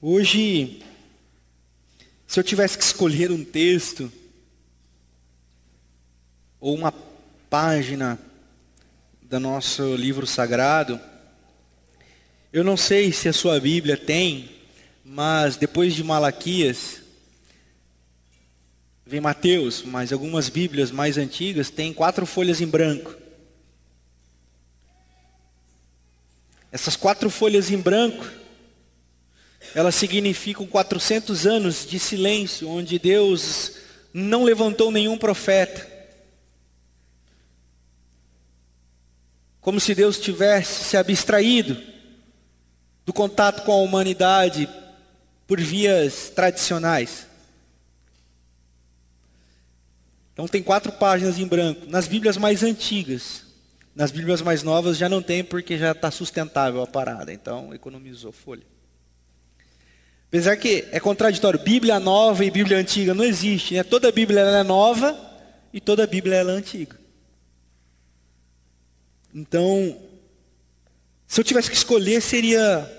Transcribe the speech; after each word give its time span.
Hoje, 0.00 0.82
se 2.26 2.38
eu 2.38 2.44
tivesse 2.44 2.76
que 2.76 2.84
escolher 2.84 3.32
um 3.32 3.42
texto 3.42 4.12
ou 6.60 6.74
uma 6.74 6.92
página 7.48 8.18
do 9.22 9.40
nosso 9.40 9.96
livro 9.96 10.26
sagrado, 10.26 11.00
eu 12.52 12.62
não 12.62 12.76
sei 12.76 13.10
se 13.10 13.26
a 13.26 13.32
sua 13.32 13.58
Bíblia 13.58 13.96
tem, 13.96 14.50
mas 15.02 15.56
depois 15.56 15.94
de 15.94 16.04
Malaquias, 16.04 17.00
vem 19.06 19.18
Mateus, 19.20 19.82
mas 19.82 20.12
algumas 20.12 20.50
Bíblias 20.50 20.90
mais 20.90 21.16
antigas 21.16 21.70
têm 21.70 21.94
quatro 21.94 22.26
folhas 22.26 22.60
em 22.60 22.66
branco. 22.66 23.14
Essas 26.70 26.96
quatro 26.96 27.30
folhas 27.30 27.70
em 27.70 27.78
branco, 27.78 28.26
elas 29.76 29.94
significam 29.94 30.66
400 30.66 31.46
anos 31.46 31.86
de 31.86 31.98
silêncio, 31.98 32.66
onde 32.66 32.98
Deus 32.98 33.72
não 34.10 34.42
levantou 34.42 34.90
nenhum 34.90 35.18
profeta. 35.18 35.86
Como 39.60 39.78
se 39.78 39.94
Deus 39.94 40.18
tivesse 40.18 40.84
se 40.84 40.96
abstraído 40.96 41.76
do 43.04 43.12
contato 43.12 43.66
com 43.66 43.72
a 43.72 43.82
humanidade 43.82 44.66
por 45.46 45.60
vias 45.60 46.30
tradicionais. 46.30 47.26
Então 50.32 50.48
tem 50.48 50.62
quatro 50.62 50.90
páginas 50.90 51.38
em 51.38 51.46
branco. 51.46 51.84
Nas 51.86 52.08
Bíblias 52.08 52.38
mais 52.38 52.62
antigas, 52.62 53.44
nas 53.94 54.10
Bíblias 54.10 54.40
mais 54.40 54.62
novas 54.62 54.96
já 54.96 55.06
não 55.06 55.20
tem 55.20 55.44
porque 55.44 55.76
já 55.76 55.92
está 55.92 56.10
sustentável 56.10 56.80
a 56.82 56.86
parada. 56.86 57.30
Então 57.30 57.74
economizou 57.74 58.32
folha. 58.32 58.64
Apesar 60.28 60.56
que 60.56 60.86
é 60.90 60.98
contraditório, 60.98 61.58
Bíblia 61.58 62.00
nova 62.00 62.44
e 62.44 62.50
Bíblia 62.50 62.78
antiga 62.78 63.14
não 63.14 63.24
existe, 63.24 63.74
né? 63.74 63.82
Toda 63.82 64.10
Bíblia 64.10 64.40
é 64.40 64.62
nova 64.62 65.16
e 65.72 65.80
toda 65.80 66.06
Bíblia 66.06 66.36
é 66.36 66.40
antiga. 66.42 66.96
Então, 69.32 70.00
se 71.26 71.40
eu 71.40 71.44
tivesse 71.44 71.70
que 71.70 71.76
escolher, 71.76 72.20
seria 72.20 72.90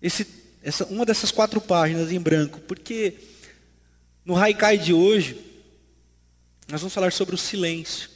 esse, 0.00 0.26
essa, 0.62 0.84
uma 0.86 1.04
dessas 1.04 1.30
quatro 1.30 1.60
páginas 1.60 2.12
em 2.12 2.20
branco, 2.20 2.60
porque 2.60 3.14
no 4.24 4.36
Haikai 4.36 4.78
de 4.78 4.92
hoje, 4.92 5.38
nós 6.68 6.80
vamos 6.80 6.94
falar 6.94 7.12
sobre 7.12 7.34
o 7.34 7.38
silêncio. 7.38 8.13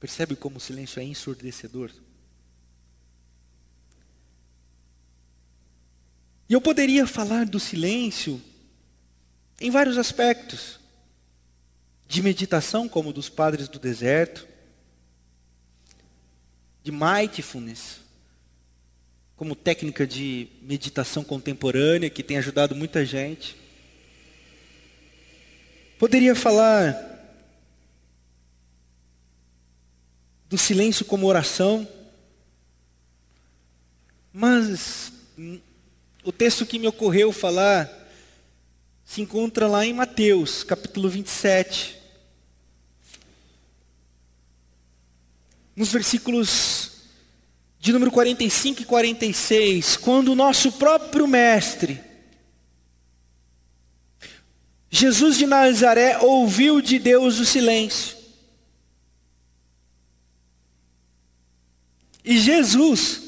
Percebe 0.00 0.36
como 0.36 0.58
o 0.58 0.60
silêncio 0.60 1.00
é 1.00 1.04
ensurdecedor? 1.04 1.90
E 6.48 6.52
eu 6.52 6.60
poderia 6.60 7.06
falar 7.06 7.44
do 7.44 7.60
silêncio 7.60 8.40
em 9.60 9.70
vários 9.70 9.98
aspectos. 9.98 10.78
De 12.06 12.22
meditação, 12.22 12.88
como 12.88 13.12
dos 13.12 13.28
padres 13.28 13.68
do 13.68 13.78
deserto, 13.78 14.48
de 16.82 16.90
mindfulness, 16.90 18.00
como 19.36 19.54
técnica 19.54 20.06
de 20.06 20.48
meditação 20.62 21.22
contemporânea 21.22 22.08
que 22.08 22.22
tem 22.22 22.38
ajudado 22.38 22.74
muita 22.74 23.04
gente. 23.04 23.54
Poderia 25.98 26.34
falar 26.34 27.07
do 30.48 30.56
silêncio 30.56 31.04
como 31.04 31.26
oração, 31.26 31.86
mas 34.32 35.12
o 36.24 36.32
texto 36.32 36.64
que 36.64 36.78
me 36.78 36.86
ocorreu 36.86 37.32
falar 37.32 37.90
se 39.04 39.20
encontra 39.20 39.66
lá 39.66 39.84
em 39.86 39.92
Mateus, 39.92 40.62
capítulo 40.62 41.08
27. 41.08 41.96
Nos 45.74 45.90
versículos 45.90 46.92
de 47.78 47.92
número 47.92 48.10
45 48.10 48.82
e 48.82 48.84
46, 48.84 49.96
quando 49.96 50.32
o 50.32 50.34
nosso 50.34 50.72
próprio 50.72 51.26
mestre, 51.26 52.00
Jesus 54.90 55.38
de 55.38 55.46
Nazaré, 55.46 56.18
ouviu 56.18 56.80
de 56.80 56.98
Deus 56.98 57.38
o 57.38 57.44
silêncio. 57.44 58.17
E 62.24 62.38
Jesus 62.38 63.22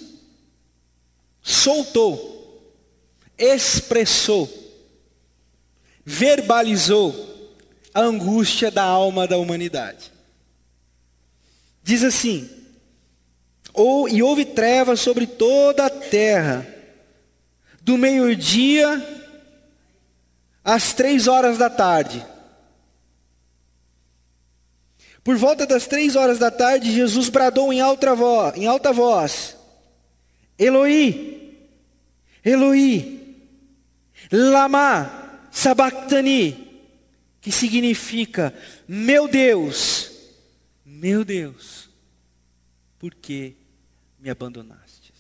soltou, 1.43 2.75
expressou, 3.39 4.49
verbalizou 6.05 7.29
a 7.95 8.01
angústia 8.01 8.71
da 8.71 8.83
alma 8.83 9.27
da 9.27 9.39
humanidade. 9.39 10.13
Diz 11.83 12.05
assim: 12.05 12.49
ou, 13.73 14.09
e 14.09 14.23
houve 14.23 14.45
trevas 14.45 15.01
sobre 15.01 15.27
toda 15.27 15.87
a 15.87 15.91
terra, 15.91 16.67
do 17.83 17.97
meio-dia 17.97 19.19
às 20.65 20.93
três 20.93 21.27
horas 21.27 21.57
da 21.57 21.71
tarde. 21.71 22.25
Por 25.23 25.37
volta 25.37 25.67
das 25.67 25.87
três 25.87 26.17
horas 26.17 26.39
da 26.39 26.51
tarde, 26.51 26.93
Jesus 26.93 27.29
bradou 27.29 27.73
em 27.73 27.81
alta 27.81 28.15
voz, 28.15 28.57
em 28.57 28.67
alta 28.67 28.93
voz 28.93 29.57
Eloi, 30.61 31.57
Eloi, 32.45 33.35
lama 34.31 35.49
sabachthani, 35.51 36.69
que 37.41 37.51
significa, 37.51 38.55
meu 38.87 39.27
Deus, 39.27 40.11
meu 40.85 41.25
Deus, 41.25 41.89
por 42.99 43.15
que 43.15 43.57
me 44.19 44.29
abandonastes? 44.29 45.15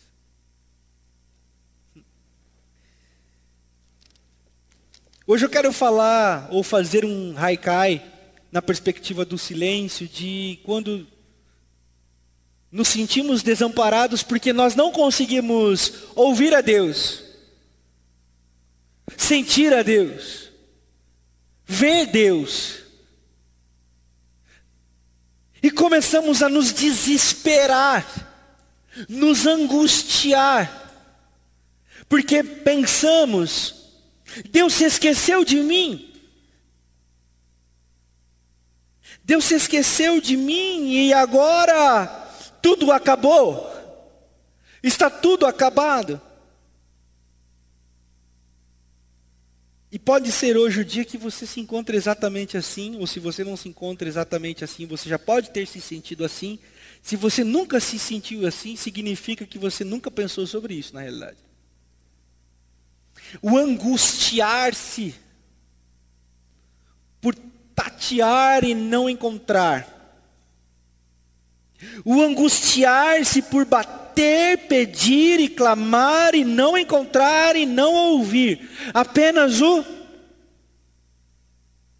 Hoje 5.26 5.46
eu 5.46 5.48
quero 5.48 5.72
falar 5.72 6.48
ou 6.50 6.62
fazer 6.62 7.02
um 7.02 7.34
haikai 7.38 8.04
na 8.50 8.60
perspectiva 8.60 9.24
do 9.24 9.38
silêncio, 9.38 10.08
de 10.08 10.58
quando 10.64 11.06
nos 12.70 12.88
sentimos 12.88 13.42
desamparados 13.42 14.22
porque 14.22 14.52
nós 14.52 14.74
não 14.74 14.92
conseguimos 14.92 15.92
ouvir 16.14 16.54
a 16.54 16.60
Deus 16.60 17.30
sentir 19.16 19.72
a 19.72 19.82
Deus, 19.82 20.50
ver 21.66 22.06
Deus. 22.06 22.80
E 25.62 25.70
começamos 25.70 26.42
a 26.42 26.48
nos 26.48 26.72
desesperar, 26.72 28.06
nos 29.08 29.46
angustiar, 29.46 30.78
porque 32.08 32.42
pensamos, 32.42 33.92
Deus 34.50 34.74
se 34.74 34.84
esqueceu 34.84 35.44
de 35.44 35.56
mim. 35.56 36.09
Deus 39.24 39.44
se 39.44 39.54
esqueceu 39.54 40.20
de 40.20 40.36
mim 40.36 40.92
e 40.92 41.12
agora 41.12 42.06
tudo 42.60 42.90
acabou. 42.92 43.70
Está 44.82 45.10
tudo 45.10 45.46
acabado. 45.46 46.20
E 49.92 49.98
pode 49.98 50.30
ser 50.30 50.56
hoje 50.56 50.80
o 50.80 50.84
dia 50.84 51.04
que 51.04 51.18
você 51.18 51.44
se 51.44 51.58
encontra 51.58 51.96
exatamente 51.96 52.56
assim, 52.56 52.96
ou 52.96 53.06
se 53.06 53.18
você 53.18 53.42
não 53.42 53.56
se 53.56 53.68
encontra 53.68 54.08
exatamente 54.08 54.62
assim, 54.62 54.86
você 54.86 55.08
já 55.08 55.18
pode 55.18 55.50
ter 55.50 55.66
se 55.66 55.80
sentido 55.80 56.24
assim. 56.24 56.60
Se 57.02 57.16
você 57.16 57.42
nunca 57.42 57.80
se 57.80 57.98
sentiu 57.98 58.46
assim, 58.46 58.76
significa 58.76 59.44
que 59.44 59.58
você 59.58 59.82
nunca 59.82 60.10
pensou 60.10 60.46
sobre 60.46 60.74
isso 60.74 60.94
na 60.94 61.00
realidade. 61.00 61.38
O 63.42 63.56
angustiar-se 63.56 65.14
por 67.20 67.34
tatear 67.80 68.62
e 68.62 68.74
não 68.74 69.08
encontrar. 69.08 69.88
O 72.04 72.20
angustiar-se 72.20 73.40
por 73.40 73.64
bater, 73.64 74.68
pedir 74.68 75.40
e 75.40 75.48
clamar 75.48 76.34
e 76.34 76.44
não 76.44 76.76
encontrar 76.76 77.56
e 77.56 77.64
não 77.64 77.94
ouvir. 77.94 78.68
Apenas 78.92 79.62
o 79.62 79.82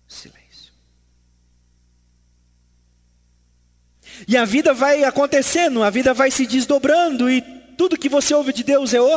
silêncio. 0.07 0.73
E 4.29 4.37
a 4.37 4.45
vida 4.45 4.75
vai 4.75 5.03
acontecendo, 5.05 5.83
a 5.83 5.89
vida 5.89 6.13
vai 6.13 6.31
se 6.31 6.47
desdobrando 6.47 7.31
e 7.31 7.41
tudo 7.79 7.97
que 7.97 8.11
você 8.11 8.35
ouve 8.35 8.53
de 8.53 8.63
Deus 8.63 8.93
é 8.93 9.01
o 9.01 9.09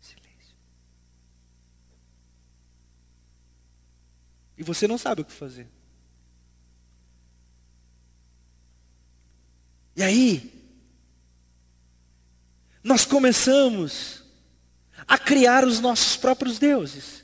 silêncio. 0.00 0.54
Você 4.64 4.88
não 4.88 4.98
sabe 4.98 5.22
o 5.22 5.24
que 5.24 5.32
fazer. 5.32 5.68
E 9.96 10.02
aí, 10.02 10.52
nós 12.82 13.04
começamos 13.04 14.22
a 15.06 15.16
criar 15.16 15.64
os 15.64 15.80
nossos 15.80 16.16
próprios 16.16 16.58
deuses. 16.58 17.22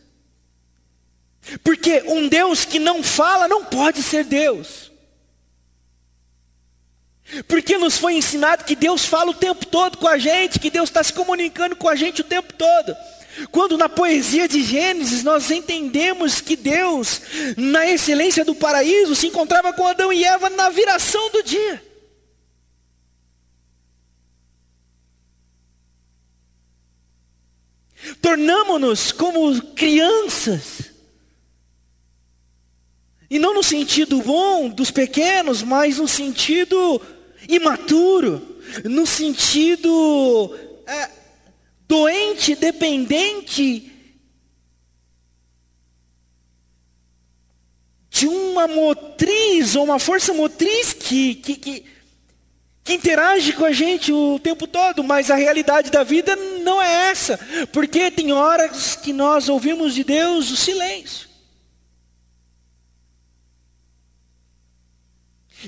Porque 1.64 2.02
um 2.06 2.28
Deus 2.28 2.64
que 2.64 2.78
não 2.78 3.02
fala 3.02 3.48
não 3.48 3.64
pode 3.64 4.02
ser 4.02 4.24
Deus. 4.24 4.90
Porque 7.46 7.78
nos 7.78 7.96
foi 7.96 8.14
ensinado 8.14 8.64
que 8.64 8.74
Deus 8.74 9.04
fala 9.04 9.30
o 9.30 9.34
tempo 9.34 9.64
todo 9.66 9.98
com 9.98 10.08
a 10.08 10.18
gente, 10.18 10.58
que 10.58 10.70
Deus 10.70 10.88
está 10.88 11.02
se 11.02 11.12
comunicando 11.12 11.76
com 11.76 11.88
a 11.88 11.94
gente 11.94 12.20
o 12.20 12.24
tempo 12.24 12.52
todo. 12.54 12.96
Quando 13.50 13.78
na 13.78 13.88
poesia 13.88 14.48
de 14.48 14.62
Gênesis 14.62 15.22
nós 15.22 15.50
entendemos 15.50 16.40
que 16.40 16.56
Deus, 16.56 17.22
na 17.56 17.86
excelência 17.86 18.44
do 18.44 18.54
paraíso, 18.54 19.14
se 19.14 19.28
encontrava 19.28 19.72
com 19.72 19.86
Adão 19.86 20.12
e 20.12 20.24
Eva 20.24 20.50
na 20.50 20.68
viração 20.68 21.30
do 21.30 21.42
dia. 21.42 21.82
Tornamos-nos 28.20 29.12
como 29.12 29.62
crianças. 29.74 30.90
E 33.30 33.38
não 33.38 33.54
no 33.54 33.62
sentido 33.62 34.20
bom 34.22 34.68
dos 34.68 34.90
pequenos, 34.90 35.62
mas 35.62 35.98
no 35.98 36.08
sentido 36.08 37.00
imaturo, 37.48 38.60
no 38.84 39.06
sentido 39.06 40.58
é, 40.86 41.19
doente, 41.90 42.54
dependente 42.54 43.90
de 48.08 48.28
uma 48.28 48.68
motriz 48.68 49.74
ou 49.74 49.82
uma 49.82 49.98
força 49.98 50.32
motriz 50.32 50.92
que, 50.92 51.34
que, 51.34 51.56
que, 51.56 51.84
que, 52.84 52.94
interage 52.94 53.54
com 53.54 53.64
a 53.64 53.72
gente 53.72 54.12
o 54.12 54.38
tempo 54.38 54.68
todo, 54.68 55.02
mas 55.02 55.32
a 55.32 55.34
realidade 55.34 55.90
da 55.90 56.04
vida 56.04 56.36
não 56.36 56.80
é 56.80 57.10
essa, 57.10 57.36
porque 57.72 58.08
tem 58.08 58.30
horas 58.30 58.94
que 58.94 59.12
nós 59.12 59.48
ouvimos 59.48 59.92
de 59.92 60.04
Deus 60.04 60.48
o 60.52 60.56
silêncio. 60.56 61.29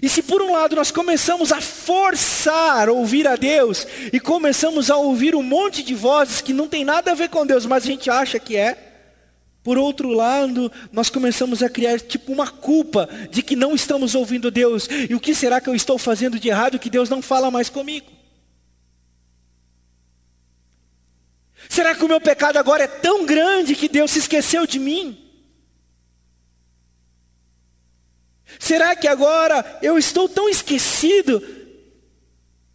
E 0.00 0.08
se 0.08 0.22
por 0.22 0.40
um 0.40 0.52
lado 0.52 0.76
nós 0.76 0.90
começamos 0.90 1.52
a 1.52 1.60
forçar 1.60 2.88
ouvir 2.88 3.28
a 3.28 3.36
Deus 3.36 3.86
e 4.12 4.18
começamos 4.18 4.90
a 4.90 4.96
ouvir 4.96 5.34
um 5.34 5.42
monte 5.42 5.82
de 5.82 5.94
vozes 5.94 6.40
que 6.40 6.52
não 6.52 6.68
tem 6.68 6.84
nada 6.84 7.10
a 7.10 7.14
ver 7.14 7.28
com 7.28 7.44
Deus, 7.44 7.66
mas 7.66 7.84
a 7.84 7.86
gente 7.86 8.08
acha 8.08 8.38
que 8.38 8.56
é, 8.56 8.92
por 9.62 9.76
outro 9.76 10.08
lado, 10.08 10.72
nós 10.90 11.10
começamos 11.10 11.62
a 11.62 11.68
criar 11.68 12.00
tipo 12.00 12.32
uma 12.32 12.48
culpa 12.48 13.08
de 13.30 13.42
que 13.42 13.54
não 13.54 13.74
estamos 13.74 14.14
ouvindo 14.14 14.50
Deus. 14.50 14.88
E 15.08 15.14
o 15.14 15.20
que 15.20 15.34
será 15.34 15.60
que 15.60 15.68
eu 15.68 15.74
estou 15.74 15.98
fazendo 15.98 16.38
de 16.38 16.48
errado 16.48 16.78
que 16.78 16.90
Deus 16.90 17.08
não 17.08 17.22
fala 17.22 17.50
mais 17.50 17.68
comigo? 17.68 18.10
Será 21.68 21.94
que 21.94 22.04
o 22.04 22.08
meu 22.08 22.20
pecado 22.20 22.56
agora 22.56 22.84
é 22.84 22.88
tão 22.88 23.24
grande 23.24 23.76
que 23.76 23.88
Deus 23.88 24.10
se 24.10 24.18
esqueceu 24.18 24.66
de 24.66 24.80
mim? 24.80 25.21
Será 28.58 28.94
que 28.96 29.08
agora 29.08 29.78
eu 29.82 29.98
estou 29.98 30.28
tão 30.28 30.48
esquecido, 30.48 31.42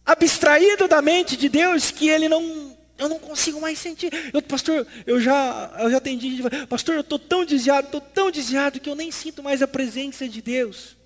abstraído 0.04 0.88
da 0.88 1.02
mente 1.02 1.36
de 1.36 1.48
Deus, 1.48 1.90
que 1.90 2.08
Ele 2.08 2.28
não, 2.28 2.76
eu 2.96 3.08
não 3.08 3.18
consigo 3.18 3.60
mais 3.60 3.78
sentir? 3.78 4.10
Eu, 4.32 4.42
pastor, 4.42 4.86
eu 5.06 5.20
já, 5.20 5.76
eu 5.80 5.90
já 5.90 5.98
atendi, 5.98 6.42
pastor, 6.68 6.94
eu 6.94 7.00
estou 7.02 7.18
tão 7.18 7.44
desviado, 7.44 7.86
estou 7.86 8.00
tão 8.00 8.30
desviado 8.30 8.80
que 8.80 8.88
eu 8.88 8.94
nem 8.94 9.10
sinto 9.10 9.42
mais 9.42 9.62
a 9.62 9.68
presença 9.68 10.28
de 10.28 10.42
Deus. 10.42 10.96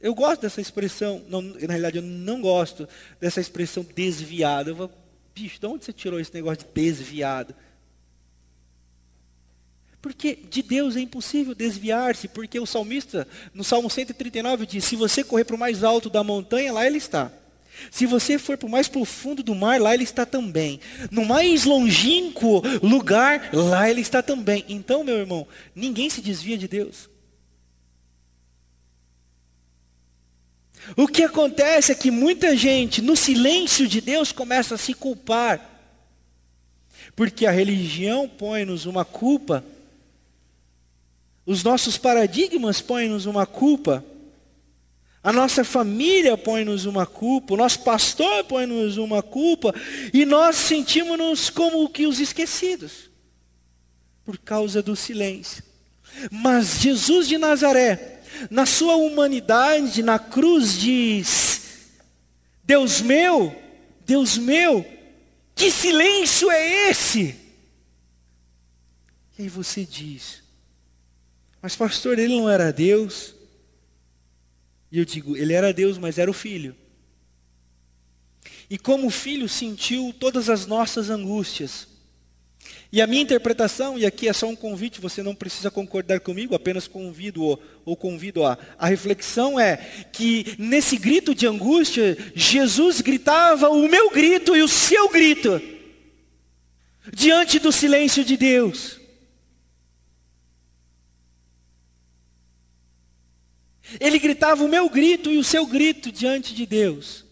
Eu 0.00 0.14
gosto 0.14 0.40
dessa 0.40 0.60
expressão, 0.60 1.22
não, 1.28 1.42
na 1.42 1.58
realidade 1.58 1.98
eu 1.98 2.02
não 2.02 2.40
gosto 2.40 2.88
dessa 3.20 3.40
expressão 3.40 3.86
desviado. 3.94 4.70
Eu 4.70 4.74
vou, 4.74 4.90
bicho, 5.34 5.60
de 5.60 5.66
onde 5.66 5.84
você 5.84 5.92
tirou 5.92 6.18
esse 6.18 6.32
negócio 6.32 6.64
de 6.64 6.72
desviado? 6.72 7.54
Porque 10.00 10.38
de 10.48 10.62
Deus 10.62 10.96
é 10.96 11.00
impossível 11.00 11.54
desviar-se, 11.54 12.26
porque 12.28 12.58
o 12.58 12.66
salmista, 12.66 13.28
no 13.52 13.62
Salmo 13.62 13.90
139, 13.90 14.64
diz: 14.66 14.84
Se 14.84 14.96
você 14.96 15.22
correr 15.22 15.44
para 15.44 15.56
o 15.56 15.58
mais 15.58 15.84
alto 15.84 16.08
da 16.08 16.24
montanha, 16.24 16.72
lá 16.72 16.86
ele 16.86 16.96
está. 16.96 17.30
Se 17.90 18.06
você 18.06 18.38
for 18.38 18.58
para 18.58 18.66
o 18.66 18.70
mais 18.70 18.88
profundo 18.88 19.42
do 19.42 19.54
mar, 19.54 19.80
lá 19.80 19.94
ele 19.94 20.04
está 20.04 20.26
também. 20.26 20.80
No 21.10 21.24
mais 21.24 21.64
longínquo 21.64 22.62
lugar, 22.82 23.50
lá 23.52 23.88
ele 23.88 24.00
está 24.00 24.22
também. 24.22 24.64
Então, 24.68 25.04
meu 25.04 25.16
irmão, 25.16 25.46
ninguém 25.74 26.10
se 26.10 26.20
desvia 26.20 26.58
de 26.58 26.68
Deus. 26.68 27.08
O 30.96 31.06
que 31.06 31.22
acontece 31.22 31.92
é 31.92 31.94
que 31.94 32.10
muita 32.10 32.56
gente, 32.56 33.00
no 33.02 33.16
silêncio 33.16 33.86
de 33.86 34.00
Deus, 34.00 34.32
começa 34.32 34.74
a 34.74 34.78
se 34.78 34.94
culpar. 34.94 35.68
Porque 37.14 37.46
a 37.46 37.50
religião 37.50 38.28
põe-nos 38.28 38.86
uma 38.86 39.04
culpa 39.04 39.64
os 41.50 41.64
nossos 41.64 41.98
paradigmas 41.98 42.80
põem-nos 42.80 43.26
uma 43.26 43.44
culpa. 43.44 44.04
A 45.20 45.32
nossa 45.32 45.64
família 45.64 46.38
põe-nos 46.38 46.84
uma 46.84 47.04
culpa, 47.04 47.54
o 47.54 47.56
nosso 47.56 47.80
pastor 47.80 48.44
põe-nos 48.44 48.96
uma 48.98 49.20
culpa, 49.20 49.74
e 50.14 50.24
nós 50.24 50.54
sentimos-nos 50.54 51.50
como 51.50 51.88
que 51.88 52.06
os 52.06 52.20
esquecidos, 52.20 53.10
por 54.24 54.38
causa 54.38 54.80
do 54.80 54.94
silêncio. 54.94 55.64
Mas 56.30 56.78
Jesus 56.78 57.26
de 57.26 57.36
Nazaré, 57.36 58.22
na 58.48 58.64
sua 58.64 58.94
humanidade, 58.94 60.04
na 60.04 60.20
cruz, 60.20 60.78
diz: 60.78 61.62
Deus 62.62 63.00
meu, 63.00 63.52
Deus 64.06 64.38
meu, 64.38 64.86
que 65.56 65.68
silêncio 65.68 66.48
é 66.48 66.90
esse? 66.90 67.34
E 69.36 69.42
aí 69.42 69.48
você 69.48 69.84
diz: 69.84 70.39
mas 71.62 71.76
pastor, 71.76 72.18
ele 72.18 72.36
não 72.36 72.48
era 72.48 72.72
Deus. 72.72 73.34
E 74.90 74.98
eu 74.98 75.04
digo, 75.04 75.36
ele 75.36 75.52
era 75.52 75.72
Deus, 75.72 75.98
mas 75.98 76.18
era 76.18 76.30
o 76.30 76.34
filho. 76.34 76.74
E 78.68 78.78
como 78.78 79.10
filho 79.10 79.48
sentiu 79.48 80.14
todas 80.18 80.48
as 80.48 80.66
nossas 80.66 81.10
angústias. 81.10 81.88
E 82.92 83.00
a 83.00 83.06
minha 83.06 83.22
interpretação, 83.22 83.98
e 83.98 84.04
aqui 84.04 84.28
é 84.28 84.32
só 84.32 84.48
um 84.48 84.56
convite, 84.56 85.00
você 85.00 85.22
não 85.22 85.34
precisa 85.34 85.70
concordar 85.70 86.20
comigo, 86.20 86.54
apenas 86.54 86.88
convido 86.88 87.42
ou, 87.42 87.62
ou 87.84 87.96
convido 87.96 88.44
a. 88.44 88.58
A 88.78 88.86
reflexão 88.86 89.58
é 89.58 89.76
que 90.12 90.56
nesse 90.58 90.96
grito 90.96 91.34
de 91.34 91.46
angústia, 91.46 92.16
Jesus 92.34 93.00
gritava 93.00 93.68
o 93.68 93.88
meu 93.88 94.10
grito 94.10 94.56
e 94.56 94.62
o 94.62 94.68
seu 94.68 95.08
grito 95.08 95.60
diante 97.12 97.58
do 97.58 97.72
silêncio 97.72 98.24
de 98.24 98.36
Deus. 98.36 98.99
Ele 103.98 104.18
gritava 104.18 104.62
o 104.62 104.68
meu 104.68 104.88
grito 104.88 105.30
e 105.30 105.38
o 105.38 105.44
seu 105.44 105.66
grito 105.66 106.12
diante 106.12 106.54
de 106.54 106.66
Deus. 106.66 107.24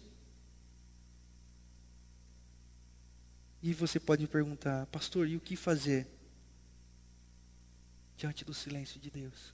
E 3.63 3.75
você 3.75 4.01
pode 4.01 4.23
me 4.23 4.29
perguntar, 4.29 4.87
pastor, 4.87 5.29
e 5.29 5.37
o 5.37 5.41
que 5.41 5.57
fazer 5.57 6.07
diante 8.17 8.45
do 8.45 8.55
silêncio 8.55 8.99
de 8.99 9.11
Deus? 9.11 9.53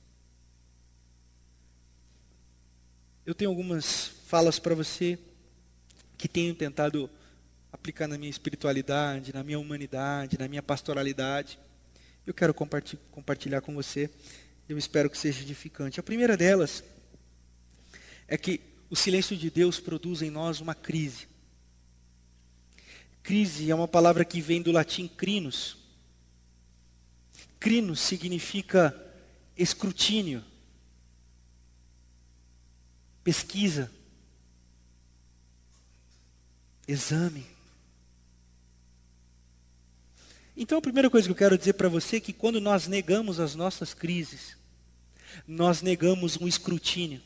Eu 3.27 3.35
tenho 3.35 3.51
algumas 3.51 4.07
falas 4.27 4.59
para 4.59 4.75
você 4.75 5.19
que 6.17 6.29
tenho 6.29 6.55
tentado 6.55 7.11
aplicar 7.73 8.07
na 8.07 8.17
minha 8.17 8.31
espiritualidade, 8.31 9.33
na 9.33 9.43
minha 9.43 9.59
humanidade, 9.59 10.39
na 10.39 10.47
minha 10.47 10.63
pastoralidade. 10.63 11.59
Eu 12.27 12.33
quero 12.33 12.55
compartilhar 12.55 13.63
com 13.63 13.75
você. 13.75 14.11
Eu 14.69 14.79
espero 14.79 15.11
que 15.11 15.19
seja 15.19 15.43
edificante. 15.43 15.99
A 15.99 16.03
primeira 16.03 16.37
delas 16.37 16.85
é 18.27 18.37
que 18.37 18.61
o 18.91 18.97
silêncio 18.97 19.37
de 19.37 19.51
Deus 19.51 19.81
produz 19.81 20.23
em 20.23 20.31
nós 20.31 20.61
uma 20.61 20.75
crise. 20.75 21.27
Crise 23.23 23.71
é 23.71 23.75
uma 23.75 23.89
palavra 23.89 24.25
que 24.25 24.41
vem 24.41 24.61
do 24.61 24.71
latim 24.71 25.09
crinos. 25.09 25.79
Crinos 27.59 28.01
significa 28.01 28.95
escrutínio, 29.57 30.45
pesquisa, 33.23 33.91
exame. 36.87 37.47
Então 40.57 40.79
a 40.79 40.83
primeira 40.83 41.11
coisa 41.11 41.27
que 41.27 41.33
eu 41.33 41.37
quero 41.37 41.59
dizer 41.59 41.73
para 41.73 41.89
você 41.89 42.17
é 42.17 42.21
que 42.21 42.33
quando 42.33 42.61
nós 42.61 42.87
negamos 42.87 43.41
as 43.41 43.55
nossas 43.55 43.95
crises, 43.95 44.57
nós 45.49 45.83
negamos 45.83 46.39
um 46.39 46.47
escrutínio. 46.47 47.21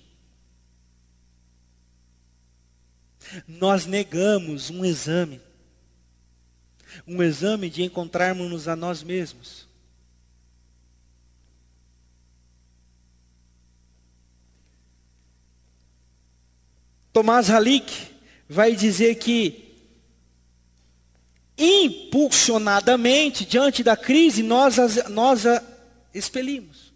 Nós 3.46 3.86
negamos 3.86 4.70
um 4.70 4.84
exame. 4.84 5.40
Um 7.06 7.22
exame 7.22 7.68
de 7.68 7.82
encontrarmos-nos 7.82 8.68
a 8.68 8.74
nós 8.74 9.02
mesmos. 9.02 9.66
Tomás 17.12 17.50
Halik 17.50 17.92
vai 18.48 18.76
dizer 18.76 19.16
que 19.16 19.68
impulsionadamente 21.58 23.44
diante 23.44 23.82
da 23.82 23.96
crise 23.96 24.42
nós, 24.42 24.76
nós 25.08 25.44
a 25.44 25.62
expelimos. 26.14 26.92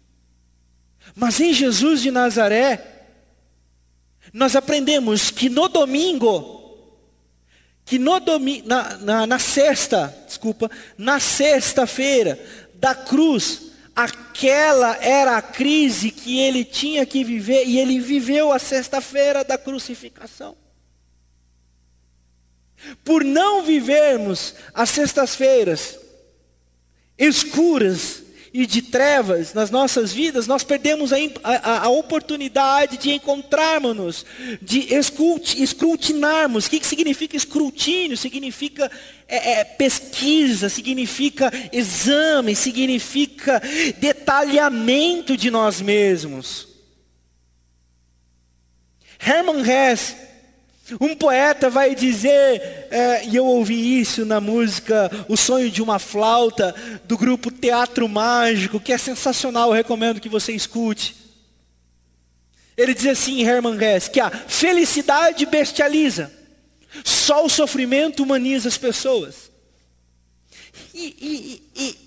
Mas 1.13 1.39
em 1.39 1.53
Jesus 1.53 2.01
de 2.01 2.09
Nazaré, 2.09 2.92
nós 4.31 4.55
aprendemos 4.55 5.29
que 5.31 5.49
no 5.49 5.67
domingo, 5.67 6.77
que 7.85 7.99
no 7.99 8.19
domingo, 8.19 8.67
na, 8.67 8.97
na, 8.97 9.27
na 9.27 9.39
sexta, 9.39 10.15
desculpa, 10.25 10.69
na 10.97 11.19
sexta-feira 11.19 12.39
da 12.75 12.95
cruz, 12.95 13.71
aquela 13.95 14.95
era 15.03 15.37
a 15.37 15.41
crise 15.41 16.11
que 16.11 16.39
ele 16.39 16.63
tinha 16.63 17.05
que 17.05 17.23
viver 17.23 17.65
e 17.65 17.79
ele 17.79 17.99
viveu 17.99 18.51
a 18.51 18.59
sexta-feira 18.59 19.43
da 19.43 19.57
crucificação. 19.57 20.55
Por 23.03 23.23
não 23.23 23.63
vivermos 23.63 24.55
as 24.73 24.89
sextas-feiras 24.89 25.99
escuras 27.17 28.23
e 28.53 28.67
de 28.67 28.83
trevas 28.83 29.53
nas 29.53 29.71
nossas 29.71 30.13
vidas, 30.13 30.45
nós 30.45 30.63
perdemos 30.63 31.11
a, 31.11 31.17
a, 31.43 31.85
a 31.85 31.89
oportunidade 31.89 32.97
de 32.97 33.11
encontrarmos-nos, 33.11 34.23
de 34.61 34.93
escrutinarmos. 34.93 36.67
O 36.67 36.69
que, 36.69 36.79
que 36.79 36.85
significa 36.85 37.35
escrutínio? 37.35 38.15
Significa 38.15 38.91
é, 39.27 39.53
é, 39.53 39.63
pesquisa, 39.63 40.69
significa 40.69 41.51
exame, 41.71 42.55
significa 42.55 43.59
detalhamento 43.97 45.35
de 45.35 45.49
nós 45.49 45.81
mesmos. 45.81 46.67
Hermann 49.19 49.63
Hesse 49.67 50.15
um 50.99 51.15
poeta 51.15 51.69
vai 51.69 51.95
dizer, 51.95 52.87
é, 52.91 53.25
e 53.25 53.35
eu 53.35 53.45
ouvi 53.45 54.01
isso 54.01 54.25
na 54.25 54.41
música 54.41 55.09
O 55.29 55.37
Sonho 55.37 55.71
de 55.71 55.81
uma 55.81 55.97
Flauta, 55.97 56.75
do 57.05 57.17
grupo 57.17 57.49
Teatro 57.49 58.07
Mágico, 58.09 58.79
que 58.79 58.91
é 58.91 58.97
sensacional, 58.97 59.69
eu 59.69 59.75
recomendo 59.75 60.19
que 60.19 60.27
você 60.27 60.51
escute. 60.51 61.15
Ele 62.75 62.93
diz 62.93 63.05
assim, 63.05 63.43
Hermann 63.43 63.81
Hesse, 63.81 64.09
que 64.09 64.19
a 64.19 64.29
felicidade 64.29 65.45
bestializa, 65.45 66.31
só 67.03 67.45
o 67.45 67.49
sofrimento 67.49 68.23
humaniza 68.23 68.67
as 68.67 68.77
pessoas. 68.77 69.51
E, 70.93 71.15
e, 71.75 71.81
e 71.81 71.97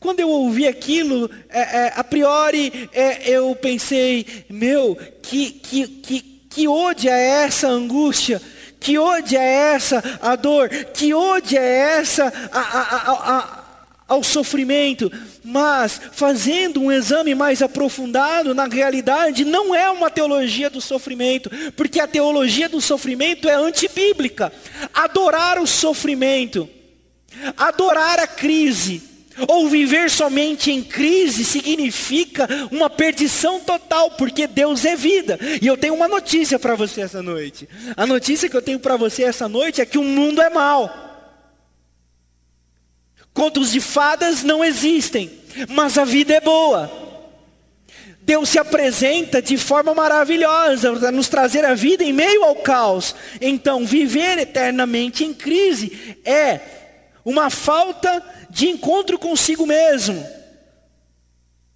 quando 0.00 0.20
eu 0.20 0.30
ouvi 0.30 0.66
aquilo, 0.66 1.30
é, 1.48 1.60
é, 1.60 1.92
a 1.96 2.04
priori 2.04 2.88
é, 2.92 3.28
eu 3.28 3.54
pensei, 3.56 4.46
meu, 4.48 4.96
que, 5.22 5.50
que, 5.50 5.88
que 5.88 6.35
que 6.56 6.66
ode 6.66 7.06
é 7.06 7.44
essa 7.44 7.68
angústia? 7.68 8.40
Que 8.80 8.96
ode 8.96 9.36
é 9.36 9.74
essa 9.74 10.02
a 10.22 10.34
dor? 10.36 10.70
Que 10.70 11.12
ode 11.12 11.54
é 11.54 11.98
essa 11.98 12.32
a, 12.50 12.60
a, 12.60 13.12
a, 13.36 13.64
ao 14.08 14.24
sofrimento? 14.24 15.12
Mas 15.44 16.00
fazendo 16.12 16.80
um 16.80 16.90
exame 16.90 17.34
mais 17.34 17.60
aprofundado, 17.60 18.54
na 18.54 18.64
realidade, 18.64 19.44
não 19.44 19.74
é 19.74 19.90
uma 19.90 20.10
teologia 20.10 20.70
do 20.70 20.80
sofrimento, 20.80 21.50
porque 21.76 22.00
a 22.00 22.08
teologia 22.08 22.70
do 22.70 22.80
sofrimento 22.80 23.50
é 23.50 23.54
antibíblica. 23.54 24.50
Adorar 24.94 25.58
o 25.58 25.66
sofrimento, 25.66 26.66
adorar 27.54 28.18
a 28.18 28.26
crise, 28.26 29.02
ou 29.48 29.68
viver 29.68 30.10
somente 30.10 30.70
em 30.70 30.82
crise 30.82 31.44
significa 31.44 32.48
uma 32.70 32.88
perdição 32.88 33.60
total, 33.60 34.12
porque 34.12 34.46
Deus 34.46 34.84
é 34.84 34.96
vida. 34.96 35.38
E 35.60 35.66
eu 35.66 35.76
tenho 35.76 35.94
uma 35.94 36.08
notícia 36.08 36.58
para 36.58 36.74
você 36.74 37.02
essa 37.02 37.22
noite. 37.22 37.68
A 37.96 38.06
notícia 38.06 38.48
que 38.48 38.56
eu 38.56 38.62
tenho 38.62 38.78
para 38.78 38.96
você 38.96 39.24
essa 39.24 39.48
noite 39.48 39.80
é 39.80 39.86
que 39.86 39.98
o 39.98 40.04
mundo 40.04 40.40
é 40.40 40.48
mau. 40.48 41.04
Contos 43.34 43.72
de 43.72 43.80
fadas 43.80 44.42
não 44.42 44.64
existem, 44.64 45.30
mas 45.68 45.98
a 45.98 46.04
vida 46.04 46.32
é 46.32 46.40
boa. 46.40 47.04
Deus 48.22 48.48
se 48.48 48.58
apresenta 48.58 49.40
de 49.40 49.56
forma 49.56 49.94
maravilhosa 49.94 50.92
para 50.94 51.12
nos 51.12 51.28
trazer 51.28 51.64
a 51.64 51.74
vida 51.74 52.02
em 52.02 52.12
meio 52.12 52.42
ao 52.42 52.56
caos. 52.56 53.14
Então, 53.40 53.86
viver 53.86 54.38
eternamente 54.38 55.22
em 55.22 55.32
crise 55.32 56.18
é 56.24 56.60
uma 57.24 57.50
falta 57.50 58.22
de 58.56 58.68
encontro 58.68 59.18
consigo 59.18 59.66
mesmo, 59.66 60.26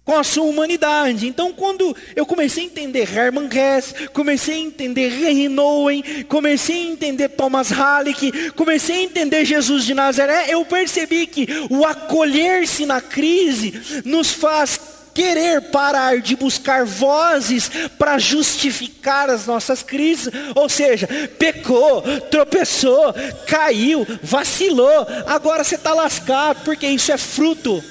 com 0.03 0.17
a 0.17 0.23
sua 0.23 0.45
humanidade. 0.45 1.27
Então, 1.27 1.53
quando 1.53 1.95
eu 2.15 2.25
comecei 2.25 2.63
a 2.63 2.65
entender 2.65 3.07
Hermann 3.15 3.47
Hesse, 3.55 4.07
comecei 4.07 4.55
a 4.55 4.59
entender 4.61 5.13
Henry 5.13 5.47
Nouwen, 5.47 6.01
comecei 6.27 6.87
a 6.87 6.91
entender 6.91 7.29
Thomas 7.29 7.69
Halleck, 7.69 8.51
comecei 8.53 8.95
a 8.95 9.03
entender 9.03 9.45
Jesus 9.45 9.85
de 9.85 9.93
Nazaré, 9.93 10.47
eu 10.49 10.65
percebi 10.65 11.27
que 11.27 11.47
o 11.69 11.85
acolher-se 11.85 12.83
na 12.87 12.99
crise 12.99 14.01
nos 14.03 14.31
faz 14.31 15.00
querer 15.13 15.69
parar 15.69 16.19
de 16.19 16.35
buscar 16.35 16.85
vozes 16.85 17.69
para 17.97 18.17
justificar 18.17 19.29
as 19.29 19.45
nossas 19.45 19.83
crises, 19.83 20.29
ou 20.55 20.69
seja, 20.69 21.07
pecou, 21.37 22.01
tropeçou, 22.29 23.13
caiu, 23.47 24.05
vacilou, 24.21 25.07
agora 25.27 25.63
você 25.63 25.75
está 25.75 25.93
lascado, 25.93 26.63
porque 26.63 26.87
isso 26.87 27.11
é 27.11 27.17
fruto, 27.17 27.83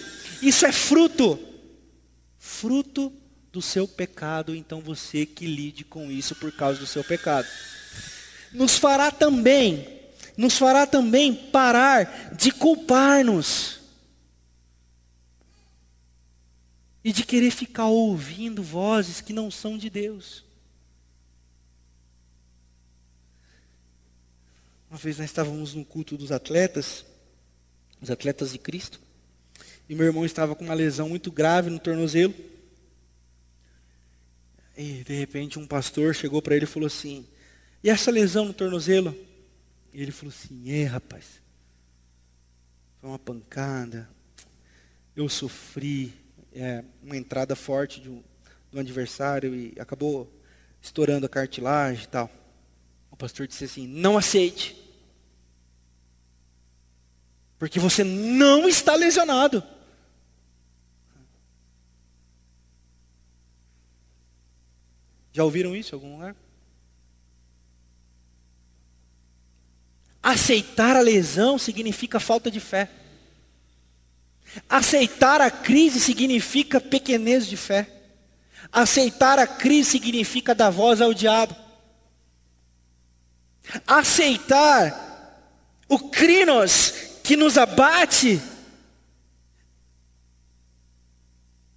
isso 0.42 0.66
é 0.66 0.72
fruto, 0.72 1.38
fruto 2.38 3.12
do 3.52 3.60
seu 3.60 3.86
pecado, 3.88 4.54
então 4.54 4.80
você 4.80 5.26
que 5.26 5.46
lide 5.46 5.84
com 5.84 6.10
isso 6.10 6.34
por 6.36 6.52
causa 6.52 6.78
do 6.78 6.86
seu 6.86 7.02
pecado. 7.02 7.46
Nos 8.52 8.78
fará 8.78 9.10
também, 9.10 9.86
nos 10.36 10.56
fará 10.56 10.86
também 10.86 11.34
parar 11.34 12.32
de 12.36 12.50
culpar-nos 12.50 13.79
e 17.02 17.12
de 17.12 17.24
querer 17.24 17.50
ficar 17.50 17.86
ouvindo 17.86 18.62
vozes 18.62 19.20
que 19.20 19.32
não 19.32 19.50
são 19.50 19.78
de 19.78 19.88
Deus. 19.88 20.44
Uma 24.90 24.98
vez 24.98 25.18
nós 25.18 25.26
estávamos 25.26 25.74
no 25.74 25.84
culto 25.84 26.16
dos 26.16 26.32
atletas, 26.32 27.04
os 28.00 28.10
atletas 28.10 28.52
de 28.52 28.58
Cristo, 28.58 29.00
e 29.88 29.94
meu 29.94 30.06
irmão 30.06 30.24
estava 30.24 30.54
com 30.54 30.64
uma 30.64 30.74
lesão 30.74 31.08
muito 31.08 31.30
grave 31.30 31.70
no 31.70 31.78
tornozelo. 31.78 32.34
E 34.76 35.04
de 35.04 35.14
repente 35.14 35.58
um 35.58 35.66
pastor 35.66 36.14
chegou 36.14 36.42
para 36.42 36.56
ele 36.56 36.64
e 36.64 36.68
falou 36.68 36.86
assim: 36.86 37.26
E 37.82 37.90
essa 37.90 38.10
lesão 38.10 38.44
no 38.44 38.52
tornozelo? 38.52 39.16
E 39.92 40.02
ele 40.02 40.12
falou 40.12 40.34
assim: 40.36 40.70
É, 40.70 40.84
rapaz, 40.84 41.40
foi 43.00 43.10
uma 43.10 43.18
pancada, 43.18 44.08
eu 45.14 45.28
sofri, 45.28 46.12
é, 46.54 46.84
uma 47.02 47.16
entrada 47.16 47.54
forte 47.54 48.00
de 48.00 48.08
um, 48.08 48.22
do 48.70 48.78
adversário 48.78 49.54
e 49.54 49.74
acabou 49.78 50.30
estourando 50.80 51.26
a 51.26 51.28
cartilagem 51.28 52.04
e 52.04 52.08
tal. 52.08 52.30
O 53.10 53.16
pastor 53.16 53.46
disse 53.46 53.64
assim: 53.64 53.86
não 53.86 54.16
aceite. 54.16 54.76
Porque 57.58 57.78
você 57.78 58.02
não 58.02 58.68
está 58.68 58.94
lesionado. 58.94 59.62
Já 65.32 65.44
ouviram 65.44 65.76
isso 65.76 65.94
em 65.94 65.96
algum 65.96 66.12
lugar? 66.14 66.34
Aceitar 70.22 70.96
a 70.96 71.00
lesão 71.00 71.58
significa 71.58 72.18
falta 72.18 72.50
de 72.50 72.60
fé. 72.60 72.90
Aceitar 74.68 75.40
a 75.40 75.50
crise 75.50 76.00
significa 76.00 76.80
pequenez 76.80 77.46
de 77.46 77.56
fé. 77.56 77.88
Aceitar 78.72 79.38
a 79.38 79.46
crise 79.46 79.90
significa 79.90 80.54
dar 80.54 80.70
voz 80.70 81.00
ao 81.00 81.14
diabo. 81.14 81.54
Aceitar 83.86 85.08
o 85.88 85.98
crinos 86.10 86.92
que 87.22 87.36
nos 87.36 87.56
abate 87.56 88.40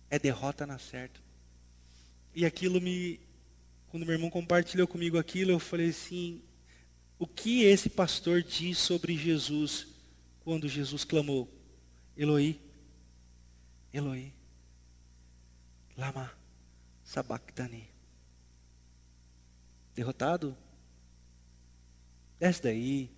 é 0.09 0.19
derrota 0.19 0.65
na 0.65 0.77
certa. 0.77 1.19
E 2.35 2.45
aquilo 2.45 2.81
me, 2.81 3.19
quando 3.89 4.05
meu 4.05 4.13
irmão 4.13 4.29
compartilhou 4.29 4.87
comigo 4.87 5.17
aquilo, 5.17 5.51
eu 5.51 5.59
falei 5.59 5.89
assim: 5.89 6.41
o 7.17 7.27
que 7.27 7.63
esse 7.63 7.89
pastor 7.89 8.41
diz 8.43 8.77
sobre 8.77 9.17
Jesus 9.17 9.87
quando 10.43 10.67
Jesus 10.67 11.03
clamou? 11.03 11.49
Eloi, 12.15 12.59
Eloi, 13.91 14.31
lama 15.97 16.31
sabachthani. 17.03 17.89
Derrotado? 19.95 20.57
Desce 22.39 22.61
daí. 22.61 23.09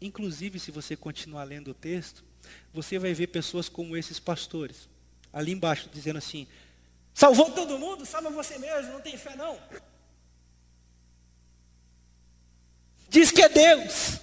Inclusive, 0.00 0.58
se 0.58 0.70
você 0.70 0.96
continuar 0.96 1.44
lendo 1.44 1.70
o 1.70 1.74
texto, 1.74 2.24
você 2.72 2.98
vai 2.98 3.14
ver 3.14 3.28
pessoas 3.28 3.68
como 3.68 3.96
esses 3.96 4.18
pastores, 4.18 4.88
ali 5.32 5.52
embaixo, 5.52 5.88
dizendo 5.92 6.18
assim: 6.18 6.46
salvou 7.14 7.50
todo 7.52 7.78
mundo, 7.78 8.04
salva 8.04 8.30
você 8.30 8.58
mesmo, 8.58 8.92
não 8.92 9.00
tem 9.00 9.16
fé 9.16 9.36
não. 9.36 9.58
Diz 13.08 13.30
que 13.30 13.42
é 13.42 13.48
Deus. 13.48 14.18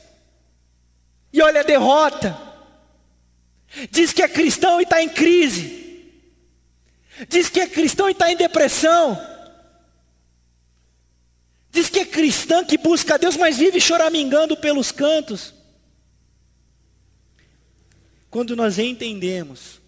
E 1.32 1.42
olha 1.42 1.62
a 1.62 1.64
derrota. 1.64 2.50
Diz 3.92 4.12
que 4.12 4.22
é 4.22 4.28
cristão 4.28 4.80
e 4.80 4.84
está 4.84 5.02
em 5.02 5.10
crise. 5.10 5.80
Diz 7.28 7.50
que 7.50 7.60
é 7.60 7.68
cristão 7.68 8.08
e 8.10 8.12
está 8.12 8.32
em 8.32 8.36
depressão. 8.36 9.20
Diz 11.72 11.90
que 11.90 12.00
é 12.00 12.06
cristã 12.06 12.66
que 12.66 12.78
busca 12.78 13.16
a 13.16 13.18
Deus, 13.18 13.38
mas 13.38 13.58
vive 13.58 13.80
choramingando 13.80 14.58
pelos 14.58 14.92
cantos. 14.92 15.54
Quando 18.30 18.56
nós 18.56 18.80
entendemos, 18.80 19.80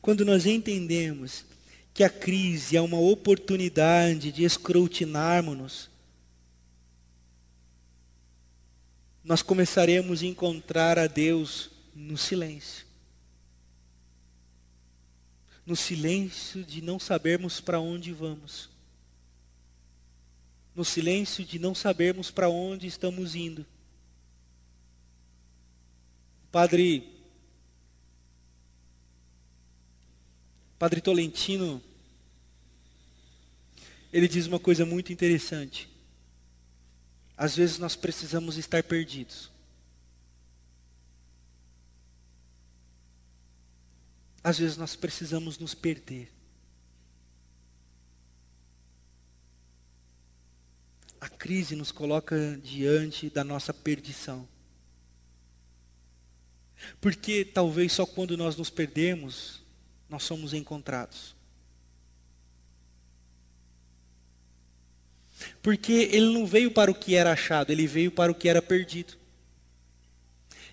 quando 0.00 0.24
nós 0.24 0.46
entendemos 0.46 1.44
que 1.92 2.04
a 2.04 2.10
crise 2.10 2.76
é 2.76 2.80
uma 2.80 2.98
oportunidade 2.98 4.32
de 4.32 4.44
escrutinarmos-nos, 4.44 5.88
nós 9.22 9.40
começaremos 9.40 10.22
a 10.22 10.26
encontrar 10.26 10.98
a 10.98 11.06
Deus 11.06 11.70
no 11.94 12.16
silêncio. 12.16 12.86
No 15.64 15.76
silêncio 15.76 16.64
de 16.64 16.82
não 16.82 16.98
sabermos 16.98 17.60
para 17.60 17.80
onde 17.80 18.12
vamos. 18.12 18.68
No 20.74 20.84
silêncio 20.84 21.44
de 21.44 21.58
não 21.58 21.74
sabermos 21.74 22.30
para 22.30 22.48
onde 22.48 22.86
estamos 22.86 23.34
indo. 23.34 23.64
Padre 26.50 27.10
Padre 30.78 31.00
Tolentino 31.00 31.82
ele 34.14 34.28
diz 34.28 34.46
uma 34.46 34.60
coisa 34.60 34.86
muito 34.86 35.12
interessante. 35.12 35.88
Às 37.36 37.56
vezes 37.56 37.78
nós 37.78 37.96
precisamos 37.96 38.56
estar 38.56 38.80
perdidos. 38.84 39.50
Às 44.44 44.58
vezes 44.58 44.76
nós 44.76 44.94
precisamos 44.94 45.58
nos 45.58 45.74
perder. 45.74 46.30
A 51.18 51.30
crise 51.30 51.74
nos 51.74 51.90
coloca 51.90 52.60
diante 52.62 53.30
da 53.30 53.42
nossa 53.42 53.72
perdição. 53.72 54.46
Porque 57.00 57.42
talvez 57.42 57.94
só 57.94 58.04
quando 58.04 58.36
nós 58.36 58.54
nos 58.54 58.68
perdemos, 58.68 59.62
nós 60.10 60.22
somos 60.22 60.52
encontrados. 60.52 61.34
Porque 65.62 66.10
ele 66.12 66.34
não 66.34 66.46
veio 66.46 66.70
para 66.70 66.90
o 66.90 66.94
que 66.94 67.14
era 67.14 67.32
achado, 67.32 67.70
ele 67.70 67.86
veio 67.86 68.12
para 68.12 68.30
o 68.30 68.34
que 68.34 68.46
era 68.46 68.60
perdido. 68.60 69.16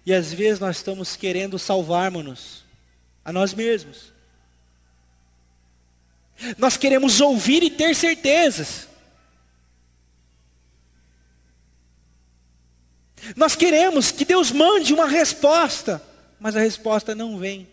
E 0.06 0.14
às 0.14 0.34
vezes 0.34 0.60
nós 0.60 0.76
estamos 0.76 1.16
querendo 1.16 1.58
salvarmos-nos 1.58 2.70
a 3.24 3.32
nós 3.32 3.54
mesmos. 3.54 4.12
Nós 6.58 6.76
queremos 6.76 7.22
ouvir 7.22 7.62
e 7.64 7.70
ter 7.70 7.96
certezas. 7.96 8.88
Nós 13.36 13.56
queremos 13.56 14.12
que 14.12 14.26
Deus 14.26 14.52
mande 14.52 14.94
uma 14.94 15.08
resposta, 15.08 16.02
mas 16.40 16.56
a 16.56 16.60
resposta 16.60 17.14
não 17.14 17.38
vem. 17.38 17.70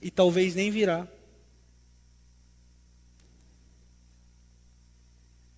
E 0.00 0.10
talvez 0.10 0.54
nem 0.54 0.70
virá. 0.70 1.06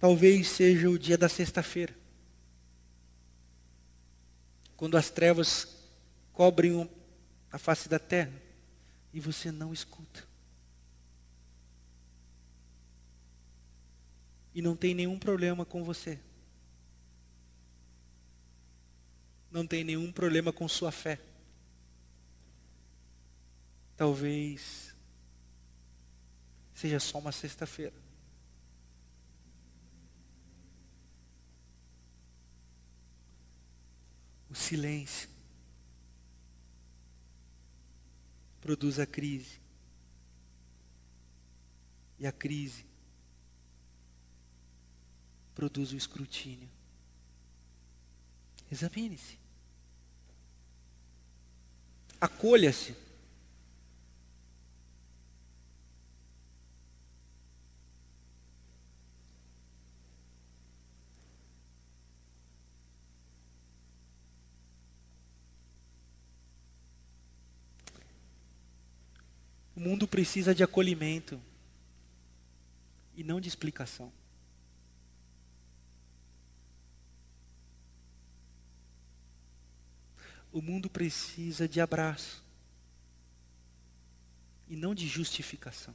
Talvez 0.01 0.49
seja 0.49 0.89
o 0.89 0.99
dia 0.99 1.17
da 1.17 1.29
sexta-feira. 1.29 1.95
Quando 4.77 4.97
as 4.97 5.11
trevas 5.11 5.80
cobrem 6.33 6.89
a 7.51 7.59
face 7.59 7.89
da 7.89 7.99
terra 7.99 8.33
e 9.13 9.21
você 9.21 9.51
não 9.51 9.73
escuta. 9.73 10.29
E 14.55 14.61
não 14.61 14.77
tem 14.77 14.95
nenhum 14.95 15.19
problema 15.19 15.65
com 15.65 15.85
você. 15.85 16.19
Não 19.51 19.67
tem 19.67 19.83
nenhum 19.85 20.13
problema 20.13 20.53
com 20.53 20.69
sua 20.69 20.93
fé. 20.93 21.21
Talvez 23.97 24.95
seja 26.75 26.99
só 26.99 27.19
uma 27.19 27.33
sexta-feira. 27.33 27.95
O 34.49 34.55
silêncio 34.55 35.30
produz 38.61 38.99
a 38.99 39.07
crise. 39.07 39.61
E 42.19 42.27
a 42.27 42.33
crise 42.33 42.85
produz 45.55 45.93
o 45.93 45.97
escrutínio. 45.97 46.69
Examine-se. 48.71 49.39
Acolha-se. 52.21 52.95
O 69.81 69.83
mundo 69.83 70.07
precisa 70.07 70.55
de 70.55 70.63
acolhimento 70.63 71.41
e 73.17 73.25
não 73.25 73.41
de 73.41 73.49
explicação. 73.49 74.13
O 80.53 80.61
mundo 80.61 80.91
precisa 80.91 81.67
de 81.67 81.81
abraço 81.81 82.45
e 84.69 84.77
não 84.77 84.95
de 84.95 85.09
justificação. 85.09 85.95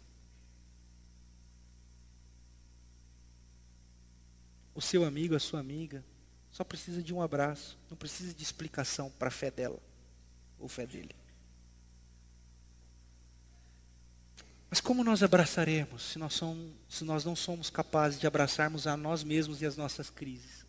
O 4.74 4.82
seu 4.82 5.06
amigo, 5.06 5.36
a 5.36 5.40
sua 5.40 5.60
amiga, 5.60 6.04
só 6.52 6.64
precisa 6.64 7.04
de 7.04 7.14
um 7.14 7.22
abraço, 7.22 7.78
não 7.88 7.96
precisa 7.96 8.34
de 8.34 8.42
explicação 8.42 9.12
para 9.12 9.28
a 9.28 9.32
fé 9.32 9.52
dela 9.52 9.80
ou 10.58 10.68
fé 10.68 10.88
dele. 10.88 11.16
Mas 14.76 14.82
como 14.82 15.06
nós 15.06 15.24
abraçaremos 15.24 16.04
se 16.04 16.20
nós, 16.20 16.34
somos, 16.34 16.70
se 16.90 17.06
nós 17.06 17.24
não 17.24 17.34
somos 17.34 17.70
capazes 17.70 18.20
de 18.20 18.28
abraçarmos 18.28 18.86
a 18.86 18.98
nós 18.98 19.24
mesmos 19.24 19.62
e 19.62 19.66
as 19.66 19.78
nossas 19.78 20.10
crises? 20.10 20.66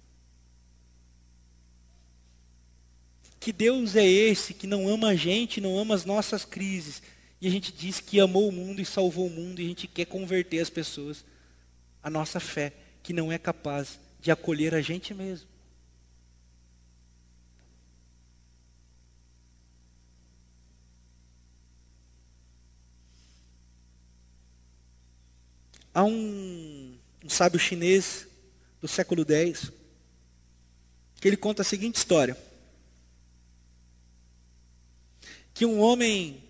Que 3.41 3.53
Deus 3.53 3.97
é 3.97 4.07
esse 4.07 4.55
que 4.55 4.65
não 4.65 4.89
ama 4.89 5.09
a 5.09 5.17
gente, 5.17 5.61
não 5.61 5.77
ama 5.77 5.93
as 5.93 6.05
nossas 6.05 6.45
crises, 6.45 7.03
e 7.41 7.49
a 7.49 7.51
gente 7.51 7.73
diz 7.73 7.99
que 7.99 8.21
amou 8.21 8.49
o 8.49 8.53
mundo 8.53 8.81
e 8.81 8.85
salvou 8.85 9.27
o 9.27 9.31
mundo, 9.31 9.61
e 9.61 9.65
a 9.65 9.69
gente 9.69 9.89
quer 9.89 10.05
converter 10.05 10.61
as 10.61 10.71
pessoas 10.71 11.25
à 12.01 12.09
nossa 12.09 12.39
fé, 12.39 12.75
que 13.03 13.13
não 13.13 13.33
é 13.33 13.39
capaz 13.39 13.99
de 14.21 14.31
acolher 14.31 14.73
a 14.73 14.81
gente 14.81 15.13
mesmo. 15.13 15.49
Há 25.97 26.05
um, 26.05 26.95
um 27.25 27.29
sábio 27.31 27.59
chinês 27.59 28.27
do 28.83 28.87
século 28.87 29.25
X 29.27 29.73
que 31.19 31.27
ele 31.27 31.39
conta 31.39 31.63
a 31.63 31.65
seguinte 31.65 31.97
história: 31.97 32.37
que 35.55 35.65
um 35.65 35.81
homem 35.81 36.45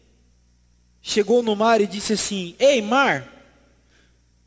chegou 1.01 1.45
no 1.45 1.55
mar 1.55 1.81
e 1.81 1.87
disse 1.87 2.15
assim: 2.15 2.57
Ei, 2.59 2.83
mar, 2.83 3.25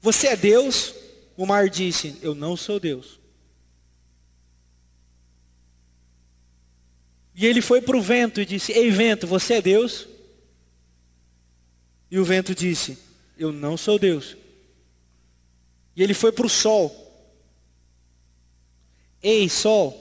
você 0.02 0.28
é 0.28 0.36
Deus? 0.36 0.94
O 1.38 1.46
mar 1.46 1.70
disse: 1.70 2.18
Eu 2.22 2.36
não 2.36 2.58
sou 2.58 2.78
Deus. 2.78 3.22
E 7.34 7.46
ele 7.46 7.62
foi 7.62 7.82
para 7.82 7.96
o 7.96 8.02
vento 8.02 8.42
e 8.42 8.46
disse: 8.46 8.74
Ei, 8.74 8.92
vento, 8.92 9.26
você 9.26 9.54
é 9.54 9.62
Deus? 9.62 10.10
E 12.12 12.20
o 12.20 12.26
vento 12.26 12.54
disse: 12.54 12.98
Eu 13.38 13.54
não 13.54 13.78
sou 13.78 13.98
Deus. 13.98 14.36
E 16.00 16.04
ele 16.04 16.14
foi 16.14 16.32
para 16.32 16.46
o 16.46 16.50
sol. 16.50 16.96
Ei, 19.22 19.50
sol, 19.50 19.94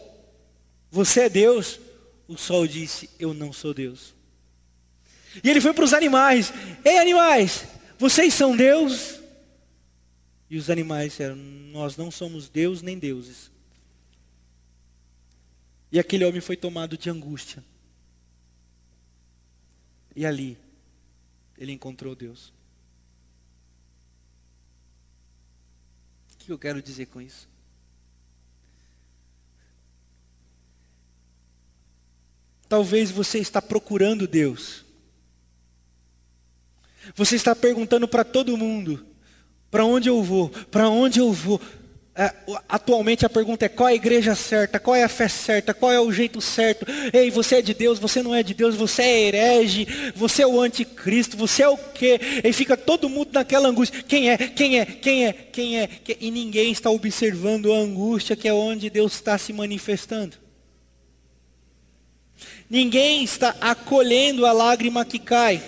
você 0.92 1.22
é 1.22 1.28
Deus? 1.28 1.80
O 2.28 2.37
sol 2.37 2.68
disse: 2.68 3.11
Eu 3.18 3.34
não 3.34 3.52
sou 3.52 3.74
Deus. 3.74 4.14
E 5.42 5.50
ele 5.50 5.61
foi 5.61 5.74
para 5.74 5.84
os 5.84 5.92
animais: 5.92 6.52
Ei, 6.84 6.98
animais, 6.98 7.64
vocês 7.98 8.32
são 8.32 8.56
Deus? 8.56 9.18
E 10.48 10.56
os 10.56 10.70
animais 10.70 11.11
disseram: 11.11 11.34
Nós 11.34 11.96
não 11.96 12.12
somos 12.12 12.48
Deus 12.48 12.80
nem 12.80 12.96
deuses. 12.96 13.50
E 15.90 15.98
aquele 15.98 16.24
homem 16.24 16.40
foi 16.40 16.56
tomado 16.56 16.96
de 16.96 17.11
angústia. 17.11 17.64
E 20.14 20.24
ali, 20.24 20.56
ele 21.58 21.72
encontrou 21.72 22.14
Deus. 22.14 22.52
Que 26.48 26.52
eu 26.52 26.58
quero 26.58 26.80
dizer 26.80 27.04
com 27.08 27.20
isso? 27.20 27.46
Talvez 32.66 33.11
você 33.11 33.38
está 33.38 33.61
procurando 33.61 34.26
Deus. 34.26 34.82
Você 37.14 37.37
está 37.37 37.54
perguntando 37.54 38.08
para 38.08 38.24
todo 38.24 38.56
mundo: 38.56 39.06
para 39.70 39.84
onde 39.84 40.08
eu 40.08 40.22
vou? 40.22 40.48
Para 40.48 40.88
onde 40.88 41.18
eu 41.18 41.34
vou? 41.34 41.61
É, 42.20 42.35
atualmente 42.68 43.24
a 43.24 43.31
pergunta 43.31 43.64
é 43.64 43.68
qual 43.68 43.88
é 43.88 43.92
a 43.92 43.94
igreja 43.94 44.35
certa, 44.35 44.81
qual 44.81 44.96
é 44.96 45.04
a 45.04 45.09
fé 45.09 45.28
certa, 45.28 45.72
qual 45.72 45.92
é 45.92 46.00
o 46.00 46.11
jeito 46.11 46.40
certo. 46.40 46.85
Ei, 47.12 47.31
você 47.31 47.59
é 47.59 47.62
de 47.62 47.72
Deus, 47.72 48.00
você 48.00 48.24
não 48.24 48.35
é 48.35 48.42
de 48.42 48.54
Deus, 48.54 48.74
você 48.74 49.02
é 49.02 49.20
herege, 49.28 49.87
você 50.16 50.42
é 50.42 50.46
o 50.46 50.61
anticristo, 50.61 51.37
você 51.37 51.62
é 51.62 51.68
o 51.68 51.78
quê? 51.78 52.18
E 52.42 52.52
fica 52.52 52.76
todo 52.76 53.09
mundo 53.09 53.31
naquela 53.33 53.68
angústia. 53.68 54.02
Quem 54.02 54.31
é? 54.31 54.37
Quem 54.37 54.81
é? 54.81 54.85
Quem 54.85 55.26
é? 55.28 55.33
Quem 55.33 55.78
é? 55.78 55.88
E 56.18 56.28
ninguém 56.33 56.72
está 56.72 56.90
observando 56.90 57.72
a 57.72 57.76
angústia 57.76 58.35
que 58.35 58.48
é 58.48 58.52
onde 58.52 58.90
Deus 58.90 59.12
está 59.12 59.38
se 59.38 59.52
manifestando. 59.52 60.37
Ninguém 62.68 63.22
está 63.22 63.54
acolhendo 63.61 64.44
a 64.44 64.50
lágrima 64.50 65.04
que 65.04 65.20
cai. 65.20 65.62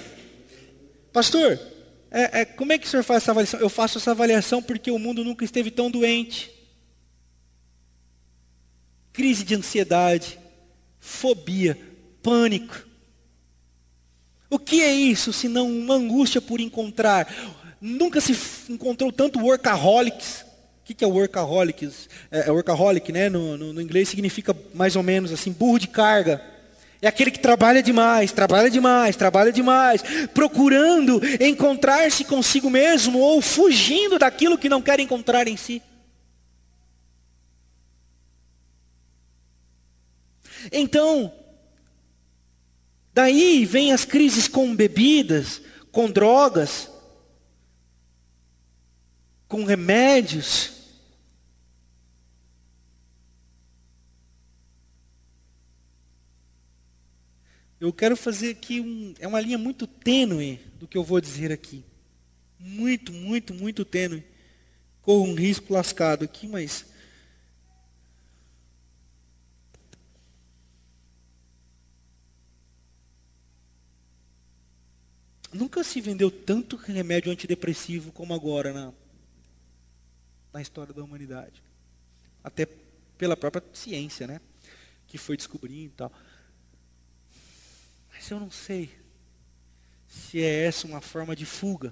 Pastor, 1.12 1.60
é, 2.10 2.40
é, 2.40 2.44
como 2.44 2.72
é 2.72 2.78
que 2.78 2.86
o 2.86 2.90
senhor 2.90 3.02
faz 3.04 3.22
essa 3.22 3.30
avaliação? 3.30 3.60
Eu 3.60 3.68
faço 3.68 3.98
essa 3.98 4.10
avaliação 4.10 4.62
porque 4.62 4.90
o 4.90 4.98
mundo 4.98 5.22
nunca 5.22 5.44
esteve 5.44 5.70
tão 5.70 5.90
doente. 5.90 6.50
Crise 9.12 9.44
de 9.44 9.54
ansiedade, 9.54 10.38
fobia, 10.98 11.78
pânico. 12.22 12.86
O 14.48 14.58
que 14.58 14.82
é 14.82 14.92
isso 14.92 15.32
se 15.32 15.48
não 15.48 15.70
uma 15.70 15.94
angústia 15.94 16.40
por 16.40 16.60
encontrar? 16.60 17.32
Nunca 17.80 18.20
se 18.20 18.36
encontrou 18.68 19.12
tanto 19.12 19.38
workaholics. 19.38 20.44
O 20.82 20.94
que 20.94 21.04
é 21.04 21.06
workaholics? 21.06 22.08
É, 22.30 22.48
é 22.48 22.50
workaholic, 22.50 23.12
né? 23.12 23.28
No, 23.28 23.56
no, 23.56 23.72
no 23.72 23.80
inglês 23.80 24.08
significa 24.08 24.56
mais 24.74 24.96
ou 24.96 25.04
menos 25.04 25.30
assim, 25.30 25.52
burro 25.52 25.78
de 25.78 25.86
carga. 25.86 26.44
É 27.02 27.08
aquele 27.08 27.30
que 27.30 27.38
trabalha 27.38 27.82
demais, 27.82 28.30
trabalha 28.30 28.70
demais, 28.70 29.16
trabalha 29.16 29.50
demais, 29.50 30.02
procurando 30.34 31.20
encontrar-se 31.40 32.24
consigo 32.24 32.68
mesmo 32.68 33.18
ou 33.18 33.40
fugindo 33.40 34.18
daquilo 34.18 34.58
que 34.58 34.68
não 34.68 34.82
quer 34.82 35.00
encontrar 35.00 35.48
em 35.48 35.56
si. 35.56 35.82
Então, 40.70 41.32
daí 43.14 43.64
vem 43.64 43.92
as 43.92 44.04
crises 44.04 44.46
com 44.46 44.76
bebidas, 44.76 45.62
com 45.90 46.10
drogas, 46.10 46.90
com 49.48 49.64
remédios. 49.64 50.79
Eu 57.80 57.92
quero 57.94 58.14
fazer 58.14 58.50
aqui 58.50 58.78
um, 58.80 59.14
é 59.18 59.26
uma 59.26 59.40
linha 59.40 59.56
muito 59.56 59.86
tênue 59.86 60.60
do 60.78 60.86
que 60.86 60.98
eu 60.98 61.02
vou 61.02 61.18
dizer 61.20 61.50
aqui. 61.50 61.82
Muito, 62.58 63.10
muito, 63.10 63.54
muito 63.54 63.86
tênue. 63.86 64.22
Corro 65.00 65.24
um 65.24 65.34
risco 65.34 65.72
lascado 65.72 66.24
aqui, 66.24 66.46
mas 66.46 66.84
Nunca 75.52 75.82
se 75.82 76.00
vendeu 76.00 76.30
tanto 76.30 76.76
remédio 76.76 77.32
antidepressivo 77.32 78.12
como 78.12 78.32
agora 78.32 78.72
na, 78.72 78.92
na 80.52 80.62
história 80.62 80.94
da 80.94 81.02
humanidade. 81.02 81.60
Até 82.44 82.68
pela 83.18 83.36
própria 83.36 83.64
ciência, 83.72 84.28
né? 84.28 84.40
Que 85.08 85.18
foi 85.18 85.36
descobrindo 85.36 85.92
e 85.92 85.96
tal. 85.96 86.12
Mas 88.20 88.30
eu 88.30 88.38
não 88.38 88.50
sei 88.50 88.90
se 90.06 90.42
é 90.42 90.66
essa 90.66 90.86
uma 90.86 91.00
forma 91.00 91.34
de 91.34 91.46
fuga. 91.46 91.90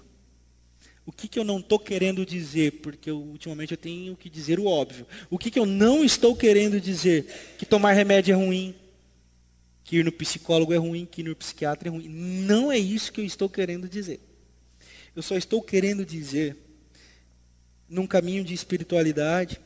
O 1.07 1.11
que, 1.11 1.27
que 1.27 1.38
eu 1.38 1.45
não 1.45 1.59
estou 1.59 1.79
querendo 1.79 2.27
dizer? 2.27 2.83
Porque 2.83 3.09
eu, 3.09 3.19
ultimamente 3.19 3.71
eu 3.73 3.79
tenho 3.79 4.14
que 4.14 4.29
dizer 4.29 4.61
o 4.61 4.67
óbvio. 4.67 5.07
O 5.31 5.38
que, 5.38 5.51
que 5.51 5.59
eu 5.59 5.64
não 5.64 6.05
estou 6.05 6.37
querendo 6.37 6.79
dizer? 6.79 7.57
Que 7.57 7.64
tomar 7.64 7.93
remédio 7.95 8.35
é 8.35 8.37
ruim, 8.37 8.75
que 9.83 9.97
ir 9.97 10.05
no 10.05 10.12
psicólogo 10.12 10.75
é 10.75 10.77
ruim, 10.77 11.07
que 11.07 11.23
ir 11.23 11.25
no 11.25 11.35
psiquiatra 11.35 11.88
é 11.88 11.91
ruim. 11.91 12.07
Não 12.11 12.71
é 12.71 12.77
isso 12.77 13.11
que 13.11 13.23
eu 13.23 13.25
estou 13.25 13.49
querendo 13.49 13.88
dizer. 13.88 14.21
Eu 15.17 15.23
só 15.23 15.35
estou 15.35 15.62
querendo 15.62 16.05
dizer, 16.05 16.59
num 17.88 18.07
caminho 18.07 18.45
de 18.45 18.53
espiritualidade, 18.53 19.59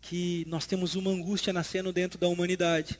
que 0.00 0.44
nós 0.46 0.66
temos 0.66 0.94
uma 0.94 1.10
angústia 1.10 1.52
nascendo 1.52 1.92
dentro 1.92 2.16
da 2.16 2.28
humanidade 2.28 2.96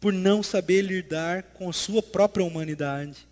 por 0.00 0.14
não 0.14 0.42
saber 0.42 0.80
lidar 0.80 1.42
com 1.42 1.68
a 1.68 1.72
sua 1.72 2.02
própria 2.02 2.44
humanidade, 2.44 3.28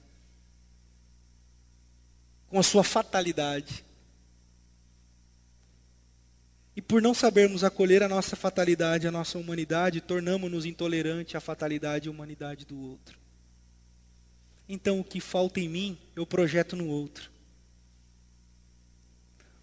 com 2.49 2.59
a 2.59 2.63
sua 2.63 2.85
fatalidade. 2.85 3.85
E 6.77 6.83
por 6.83 7.01
não 7.01 7.15
sabermos 7.15 7.65
acolher 7.65 8.03
a 8.03 8.09
nossa 8.09 8.37
fatalidade, 8.37 9.09
a 9.09 9.11
nossa 9.11 9.39
humanidade, 9.39 10.03
tornamos-nos 10.03 10.67
intolerantes 10.67 11.35
à 11.35 11.41
fatalidade 11.41 12.07
e 12.07 12.11
humanidade 12.11 12.67
do 12.67 12.79
outro. 12.79 13.19
Então 14.69 15.01
o 15.01 15.05
que 15.05 15.21
falta 15.21 15.59
em 15.59 15.69
mim, 15.69 15.99
eu 16.15 16.27
projeto 16.27 16.77
no 16.77 16.87
outro. 16.87 17.31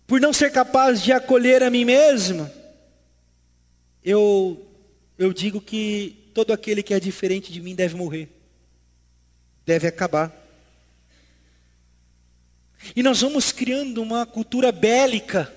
Por 0.08 0.20
não 0.20 0.34
ser 0.34 0.52
capaz 0.52 1.02
de 1.02 1.12
acolher 1.12 1.62
a 1.62 1.70
mim 1.70 1.86
mesmo, 1.86 2.50
eu, 4.04 4.68
eu 5.18 5.32
digo 5.32 5.62
que 5.62 6.25
todo 6.36 6.52
aquele 6.52 6.84
que 6.84 6.94
é 6.94 7.00
diferente 7.00 7.50
de 7.50 7.62
mim 7.62 7.74
deve 7.74 7.96
morrer, 7.96 8.28
deve 9.66 9.88
acabar. 9.88 10.36
E 12.94 13.02
nós 13.02 13.22
vamos 13.22 13.54
criando 13.54 14.04
uma 14.04 14.26
cultura 14.26 14.70
bélica 14.70 15.52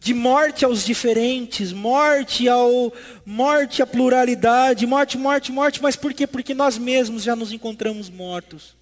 de 0.00 0.12
morte 0.12 0.64
aos 0.64 0.84
diferentes, 0.84 1.72
morte 1.72 2.48
ao 2.48 2.92
morte 3.24 3.80
à 3.80 3.86
pluralidade, 3.86 4.84
morte, 4.84 5.16
morte, 5.16 5.52
morte, 5.52 5.80
mas 5.80 5.94
por 5.94 6.12
quê? 6.12 6.26
Porque 6.26 6.52
nós 6.52 6.76
mesmos 6.76 7.22
já 7.22 7.36
nos 7.36 7.52
encontramos 7.52 8.10
mortos. 8.10 8.74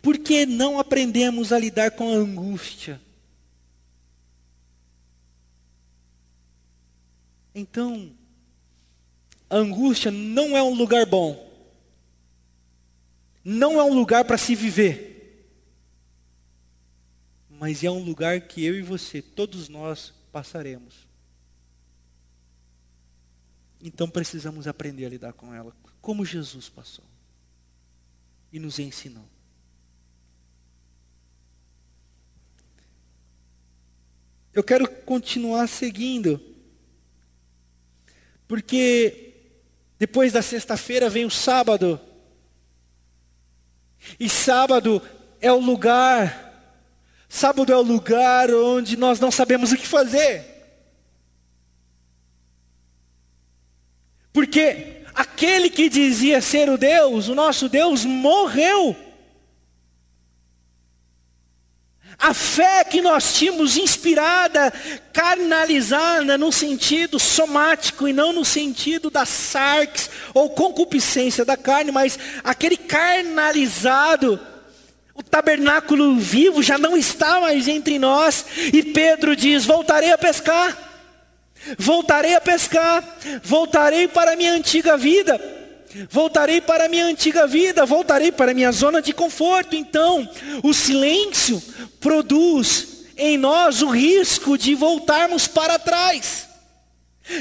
Por 0.00 0.16
que 0.16 0.46
não 0.46 0.78
aprendemos 0.78 1.52
a 1.52 1.58
lidar 1.58 1.90
com 1.90 2.08
a 2.08 2.16
angústia? 2.16 2.98
Então, 7.54 8.14
a 9.48 9.56
angústia 9.56 10.10
não 10.10 10.56
é 10.56 10.62
um 10.62 10.74
lugar 10.74 11.04
bom. 11.04 11.50
Não 13.44 13.78
é 13.78 13.84
um 13.84 13.92
lugar 13.92 14.24
para 14.24 14.38
se 14.38 14.54
viver. 14.54 15.46
Mas 17.50 17.84
é 17.84 17.90
um 17.90 18.02
lugar 18.02 18.40
que 18.40 18.64
eu 18.64 18.74
e 18.74 18.82
você, 18.82 19.20
todos 19.20 19.68
nós, 19.68 20.12
passaremos. 20.32 21.06
Então 23.82 24.08
precisamos 24.08 24.66
aprender 24.66 25.04
a 25.04 25.08
lidar 25.08 25.32
com 25.32 25.52
ela, 25.52 25.76
como 26.00 26.24
Jesus 26.24 26.68
passou 26.68 27.04
e 28.52 28.58
nos 28.58 28.78
ensinou. 28.78 29.28
Eu 34.54 34.62
quero 34.62 34.88
continuar 35.02 35.66
seguindo 35.66 36.51
porque 38.52 39.32
depois 39.98 40.30
da 40.30 40.42
sexta-feira 40.42 41.08
vem 41.08 41.24
o 41.24 41.30
sábado. 41.30 41.98
E 44.20 44.28
sábado 44.28 45.00
é 45.40 45.50
o 45.50 45.58
lugar, 45.58 46.84
sábado 47.30 47.72
é 47.72 47.76
o 47.76 47.80
lugar 47.80 48.50
onde 48.50 48.94
nós 48.94 49.18
não 49.18 49.30
sabemos 49.30 49.72
o 49.72 49.76
que 49.78 49.86
fazer. 49.86 50.44
Porque 54.34 55.02
aquele 55.14 55.70
que 55.70 55.88
dizia 55.88 56.42
ser 56.42 56.68
o 56.68 56.76
Deus, 56.76 57.28
o 57.28 57.34
nosso 57.34 57.70
Deus, 57.70 58.04
morreu. 58.04 58.94
A 62.22 62.32
fé 62.32 62.84
que 62.84 63.02
nós 63.02 63.34
tínhamos 63.34 63.76
inspirada, 63.76 64.72
carnalizada 65.12 66.38
no 66.38 66.52
sentido 66.52 67.18
somático 67.18 68.06
e 68.06 68.12
não 68.12 68.32
no 68.32 68.44
sentido 68.44 69.10
da 69.10 69.26
sarx 69.26 70.08
ou 70.32 70.48
concupiscência 70.50 71.44
da 71.44 71.56
carne, 71.56 71.90
mas 71.90 72.16
aquele 72.44 72.76
carnalizado, 72.76 74.38
o 75.16 75.20
tabernáculo 75.20 76.16
vivo 76.16 76.62
já 76.62 76.78
não 76.78 76.96
está 76.96 77.40
mais 77.40 77.66
entre 77.66 77.98
nós. 77.98 78.46
E 78.72 78.84
Pedro 78.84 79.34
diz: 79.34 79.64
Voltarei 79.64 80.12
a 80.12 80.18
pescar, 80.18 80.78
voltarei 81.76 82.36
a 82.36 82.40
pescar, 82.40 83.02
voltarei 83.42 84.06
para 84.06 84.34
a 84.34 84.36
minha 84.36 84.52
antiga 84.52 84.96
vida. 84.96 85.40
Voltarei 86.08 86.58
para 86.58 86.86
a 86.86 86.88
minha 86.88 87.04
antiga 87.04 87.46
vida, 87.46 87.84
voltarei 87.84 88.32
para 88.32 88.52
a 88.52 88.54
minha 88.54 88.72
zona 88.72 89.02
de 89.02 89.12
conforto. 89.12 89.76
Então, 89.76 90.26
o 90.62 90.72
silêncio 90.72 91.62
produz 92.02 93.04
em 93.16 93.38
nós 93.38 93.80
o 93.80 93.88
risco 93.88 94.58
de 94.58 94.74
voltarmos 94.74 95.46
para 95.46 95.78
trás, 95.78 96.48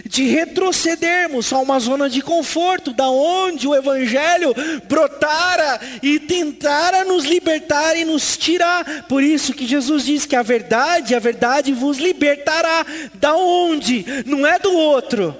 de 0.06 0.26
retrocedermos 0.26 1.52
a 1.52 1.58
uma 1.58 1.80
zona 1.80 2.08
de 2.08 2.21
conforto, 2.21 2.93
da 2.93 3.10
onde 3.10 3.67
o 3.67 3.74
evangelho 3.76 4.54
brotara 4.88 5.82
e 6.04 6.19
tentara 6.19 7.04
nos 7.04 7.26
libertar 7.26 7.97
e 7.97 8.06
nos 8.06 8.38
tirar. 8.38 9.08
Por 9.08 9.24
isso 9.24 9.54
que 9.54 9.65
Jesus 9.65 10.06
diz 10.06 10.26
que 10.26 10.36
a 10.36 10.43
verdade, 10.43 11.15
a 11.15 11.19
verdade 11.19 11.74
vos 11.74 11.97
libertará. 11.97 12.86
Da 13.15 13.36
onde? 13.36 14.06
Não 14.26 14.45
é 14.45 14.60
do 14.60 14.71
outro. 14.71 15.36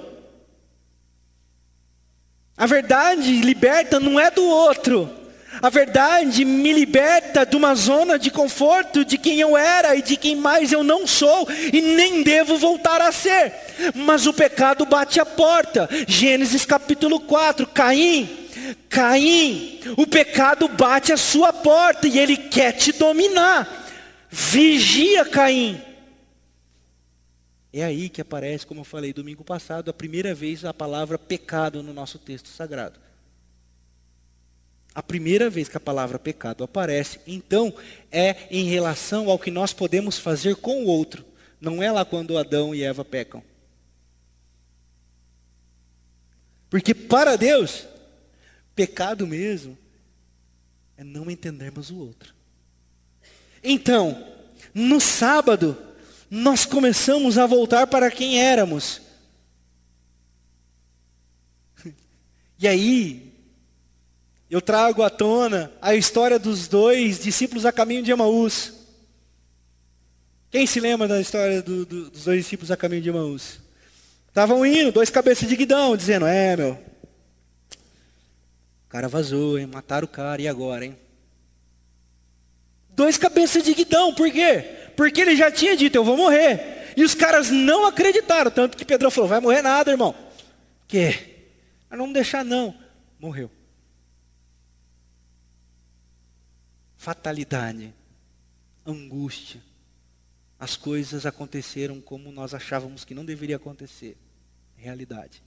A 2.56 2.66
verdade 2.66 3.36
liberta 3.36 4.00
não 4.00 4.18
é 4.18 4.30
do 4.30 4.44
outro. 4.44 5.21
A 5.62 5.70
verdade 5.70 6.44
me 6.44 6.72
liberta 6.72 7.46
de 7.46 7.54
uma 7.54 7.72
zona 7.76 8.18
de 8.18 8.32
conforto 8.32 9.04
de 9.04 9.16
quem 9.16 9.38
eu 9.38 9.56
era 9.56 9.94
e 9.94 10.02
de 10.02 10.16
quem 10.16 10.34
mais 10.34 10.72
eu 10.72 10.82
não 10.82 11.06
sou 11.06 11.48
e 11.72 11.80
nem 11.80 12.24
devo 12.24 12.58
voltar 12.58 13.00
a 13.00 13.12
ser. 13.12 13.54
Mas 13.94 14.26
o 14.26 14.32
pecado 14.32 14.84
bate 14.84 15.20
a 15.20 15.24
porta. 15.24 15.88
Gênesis 16.08 16.66
capítulo 16.66 17.20
4, 17.20 17.64
Caim, 17.68 18.28
Caim, 18.88 19.78
o 19.96 20.04
pecado 20.04 20.66
bate 20.66 21.12
a 21.12 21.16
sua 21.16 21.52
porta 21.52 22.08
e 22.08 22.18
ele 22.18 22.36
quer 22.36 22.72
te 22.72 22.90
dominar. 22.90 23.88
Vigia, 24.28 25.24
Caim. 25.24 25.80
É 27.72 27.84
aí 27.84 28.08
que 28.08 28.20
aparece, 28.20 28.66
como 28.66 28.80
eu 28.80 28.84
falei 28.84 29.12
domingo 29.12 29.44
passado, 29.44 29.92
a 29.92 29.94
primeira 29.94 30.34
vez 30.34 30.64
a 30.64 30.74
palavra 30.74 31.16
pecado 31.16 31.84
no 31.84 31.92
nosso 31.92 32.18
texto 32.18 32.48
sagrado. 32.48 33.11
A 34.94 35.02
primeira 35.02 35.48
vez 35.48 35.68
que 35.68 35.76
a 35.76 35.80
palavra 35.80 36.18
pecado 36.18 36.62
aparece, 36.62 37.18
então, 37.26 37.74
é 38.10 38.46
em 38.50 38.64
relação 38.64 39.30
ao 39.30 39.38
que 39.38 39.50
nós 39.50 39.72
podemos 39.72 40.18
fazer 40.18 40.56
com 40.56 40.84
o 40.84 40.86
outro. 40.86 41.24
Não 41.60 41.82
é 41.82 41.90
lá 41.90 42.04
quando 42.04 42.36
Adão 42.36 42.74
e 42.74 42.82
Eva 42.82 43.04
pecam. 43.04 43.42
Porque 46.68 46.94
para 46.94 47.36
Deus, 47.36 47.86
pecado 48.74 49.26
mesmo 49.26 49.78
é 50.96 51.04
não 51.04 51.30
entendermos 51.30 51.90
o 51.90 51.98
outro. 51.98 52.34
Então, 53.62 54.26
no 54.74 55.00
sábado, 55.00 55.76
nós 56.30 56.64
começamos 56.64 57.38
a 57.38 57.46
voltar 57.46 57.86
para 57.86 58.10
quem 58.10 58.40
éramos. 58.40 59.00
E 62.58 62.68
aí, 62.68 63.31
eu 64.52 64.60
trago 64.60 65.02
à 65.02 65.08
tona 65.08 65.72
a 65.80 65.94
história 65.94 66.38
dos 66.38 66.68
dois 66.68 67.18
discípulos 67.18 67.64
a 67.64 67.72
caminho 67.72 68.02
de 68.02 68.10
Emaús. 68.10 68.74
Quem 70.50 70.66
se 70.66 70.78
lembra 70.78 71.08
da 71.08 71.18
história 71.22 71.62
do, 71.62 71.86
do, 71.86 72.10
dos 72.10 72.24
dois 72.24 72.42
discípulos 72.42 72.70
a 72.70 72.76
caminho 72.76 73.00
de 73.00 73.08
Emaús? 73.08 73.60
Estavam 74.28 74.66
indo, 74.66 74.92
dois 74.92 75.08
cabeças 75.08 75.48
de 75.48 75.56
guidão, 75.56 75.96
dizendo: 75.96 76.26
É, 76.26 76.54
meu, 76.54 76.72
o 76.72 76.78
cara 78.90 79.08
vazou, 79.08 79.58
hein? 79.58 79.66
Mataram 79.66 80.04
o 80.04 80.08
cara, 80.08 80.42
e 80.42 80.46
agora, 80.46 80.84
hein? 80.84 80.98
Dois 82.90 83.16
cabeças 83.16 83.62
de 83.62 83.72
guidão, 83.72 84.14
por 84.14 84.30
quê? 84.30 84.66
porque 84.94 85.22
ele 85.22 85.34
já 85.34 85.50
tinha 85.50 85.74
dito: 85.74 85.96
Eu 85.96 86.04
vou 86.04 86.14
morrer. 86.14 86.92
E 86.94 87.02
os 87.02 87.14
caras 87.14 87.50
não 87.50 87.86
acreditaram, 87.86 88.50
tanto 88.50 88.76
que 88.76 88.84
Pedro 88.84 89.10
falou: 89.10 89.30
Vai 89.30 89.40
morrer 89.40 89.62
nada, 89.62 89.90
irmão. 89.90 90.14
Que? 90.86 91.46
Mas 91.88 91.98
não 91.98 92.12
deixar, 92.12 92.44
não. 92.44 92.74
Morreu. 93.18 93.50
Fatalidade, 97.02 97.92
angústia. 98.86 99.60
As 100.56 100.76
coisas 100.76 101.26
aconteceram 101.26 102.00
como 102.00 102.30
nós 102.30 102.54
achávamos 102.54 103.04
que 103.04 103.12
não 103.12 103.24
deveria 103.24 103.56
acontecer. 103.56 104.16
Realidade. 104.76 105.42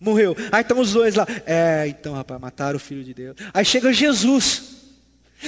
Morreu. 0.00 0.34
Aí 0.50 0.62
estão 0.62 0.80
os 0.80 0.92
dois 0.92 1.14
lá. 1.14 1.24
É, 1.46 1.86
então, 1.86 2.14
rapaz, 2.14 2.40
mataram 2.40 2.78
o 2.78 2.80
filho 2.80 3.04
de 3.04 3.14
Deus. 3.14 3.36
Aí 3.54 3.64
chega 3.64 3.92
Jesus. 3.92 4.74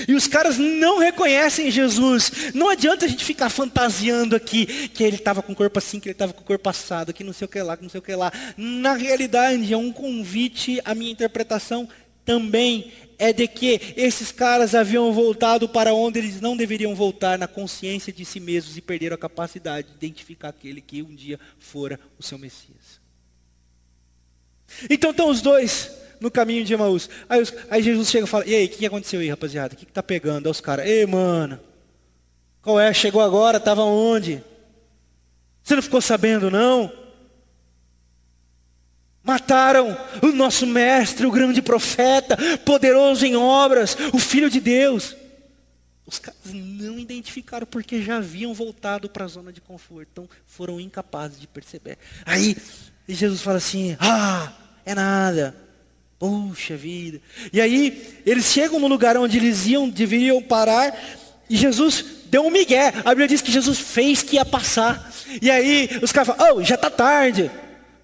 E 0.07 0.15
os 0.15 0.29
caras 0.29 0.57
não 0.57 1.01
reconhecem 1.01 1.69
Jesus. 1.69 2.55
Não 2.55 2.69
adianta 2.69 3.05
a 3.05 3.09
gente 3.09 3.25
ficar 3.25 3.51
fantasiando 3.51 4.37
aqui 4.37 4.89
que 4.91 5.03
ele 5.03 5.17
estava 5.17 5.43
com 5.43 5.53
o 5.53 5.57
corpo 5.57 5.81
assim, 5.81 5.99
que 5.99 6.11
ele 6.11 6.15
estava 6.15 6.33
com 6.33 6.43
o 6.43 6.47
corpo 6.47 6.63
passado, 6.63 7.13
que 7.13 7.25
não 7.25 7.33
sei 7.33 7.47
o 7.47 7.49
que 7.49 7.61
lá, 7.61 7.77
que 7.77 7.83
não 7.83 7.91
sei 7.91 7.99
o 7.99 8.05
que 8.05 8.15
lá. 8.15 8.33
Na 8.57 8.95
realidade, 8.95 9.73
é 9.73 9.77
um 9.77 9.93
convite, 9.93 10.81
a 10.85 10.95
minha 10.95 11.11
interpretação 11.11 11.89
também 12.25 12.93
é 13.23 13.33
de 13.33 13.47
que 13.47 13.95
esses 13.97 14.33
caras 14.33 14.75
haviam 14.75 15.13
voltado 15.13 15.69
para 15.69 15.95
onde 15.95 16.19
eles 16.19 16.41
não 16.41 16.57
deveriam 16.57 16.93
voltar, 16.93 17.39
na 17.39 17.47
consciência 17.47 18.13
de 18.13 18.25
si 18.25 18.41
mesmos, 18.41 18.77
e 18.77 18.81
perderam 18.81 19.15
a 19.15 19.19
capacidade 19.19 19.87
de 19.87 19.95
identificar 19.95 20.49
aquele 20.49 20.81
que 20.81 21.05
um 21.05 21.15
dia 21.15 21.39
fora 21.57 22.01
o 22.19 22.23
seu 22.23 22.37
Messias. 22.37 23.01
Então 24.91 25.13
estão 25.13 25.29
os 25.29 25.41
dois 25.41 25.93
no 26.21 26.33
caminho 26.33 26.65
de 26.65 26.75
Emaús. 26.75 27.09
Aí, 27.29 27.41
os, 27.41 27.55
aí 27.71 27.81
Jesus 27.81 28.11
chega 28.11 28.25
e 28.27 28.29
fala: 28.29 28.45
E 28.45 28.57
aí, 28.57 28.67
o 28.67 28.69
que, 28.69 28.85
aconteceu 28.85 29.21
aí, 29.21 29.31
rapaziada? 29.31 29.75
O 29.75 29.77
que, 29.77 29.87
que 29.87 29.93
tá 29.93 30.03
pegando? 30.03 30.47
Aí 30.47 30.51
os 30.51 30.61
caras: 30.61 30.85
Ei, 30.85 31.07
mano, 31.07 31.61
qual 32.61 32.81
é? 32.81 32.93
Chegou 32.93 33.23
agora? 33.23 33.59
Estava 33.59 33.85
onde? 33.85 34.43
Você 35.63 35.77
não 35.77 35.83
ficou 35.83 36.01
sabendo, 36.01 36.51
não? 36.51 36.93
Mataram 39.25 39.97
o 40.21 40.29
nosso 40.29 40.67
mestre, 40.67 41.27
o 41.27 41.31
grande 41.31 41.63
profeta, 41.63 42.37
poderoso 42.65 43.25
em 43.25 43.37
obras, 43.37 43.97
o 44.13 44.19
Filho 44.19 44.51
de 44.51 44.61
Deus. 44.61 45.17
Os 46.05 46.19
caras 46.19 46.41
não 46.53 46.99
identificaram 46.99 47.67
porque 47.67 48.03
já 48.03 48.17
haviam 48.17 48.53
voltado 48.53 49.09
para 49.09 49.25
a 49.25 49.29
zona 49.29 49.53
de 49.53 49.61
conforto, 49.61 50.09
então 50.11 50.29
foram 50.47 50.81
incapazes 50.81 51.41
de 51.41 51.47
perceber. 51.47 51.97
Aí 52.27 52.57
Jesus 53.09 53.41
fala 53.43 53.59
assim: 53.59 53.97
Ah, 54.01 54.53
é 54.85 54.95
nada. 54.95 55.57
Puxa 56.19 56.77
vida. 56.77 57.21
E 57.53 57.61
aí, 57.61 58.21
eles 58.25 58.45
chegam 58.47 58.79
no 58.79 58.87
lugar 58.87 59.17
onde 59.17 59.39
eles 59.39 59.67
iam, 59.67 59.89
deveriam 59.89 60.41
parar, 60.41 60.97
e 61.51 61.57
Jesus 61.57 62.05
deu 62.27 62.47
um 62.47 62.51
migué. 62.51 62.93
A 63.05 63.11
Bíblia 63.11 63.29
diz 63.29 63.41
que 63.41 63.51
Jesus 63.51 63.79
fez 63.79 64.23
que 64.23 64.37
ia 64.37 64.45
passar. 64.45 65.13
E 65.41 65.51
aí, 65.51 65.89
os 66.03 66.13
caras 66.13 66.37
falam: 66.37 66.57
Oh, 66.57 66.63
já 66.63 66.75
está 66.75 66.91
tarde. 66.91 67.51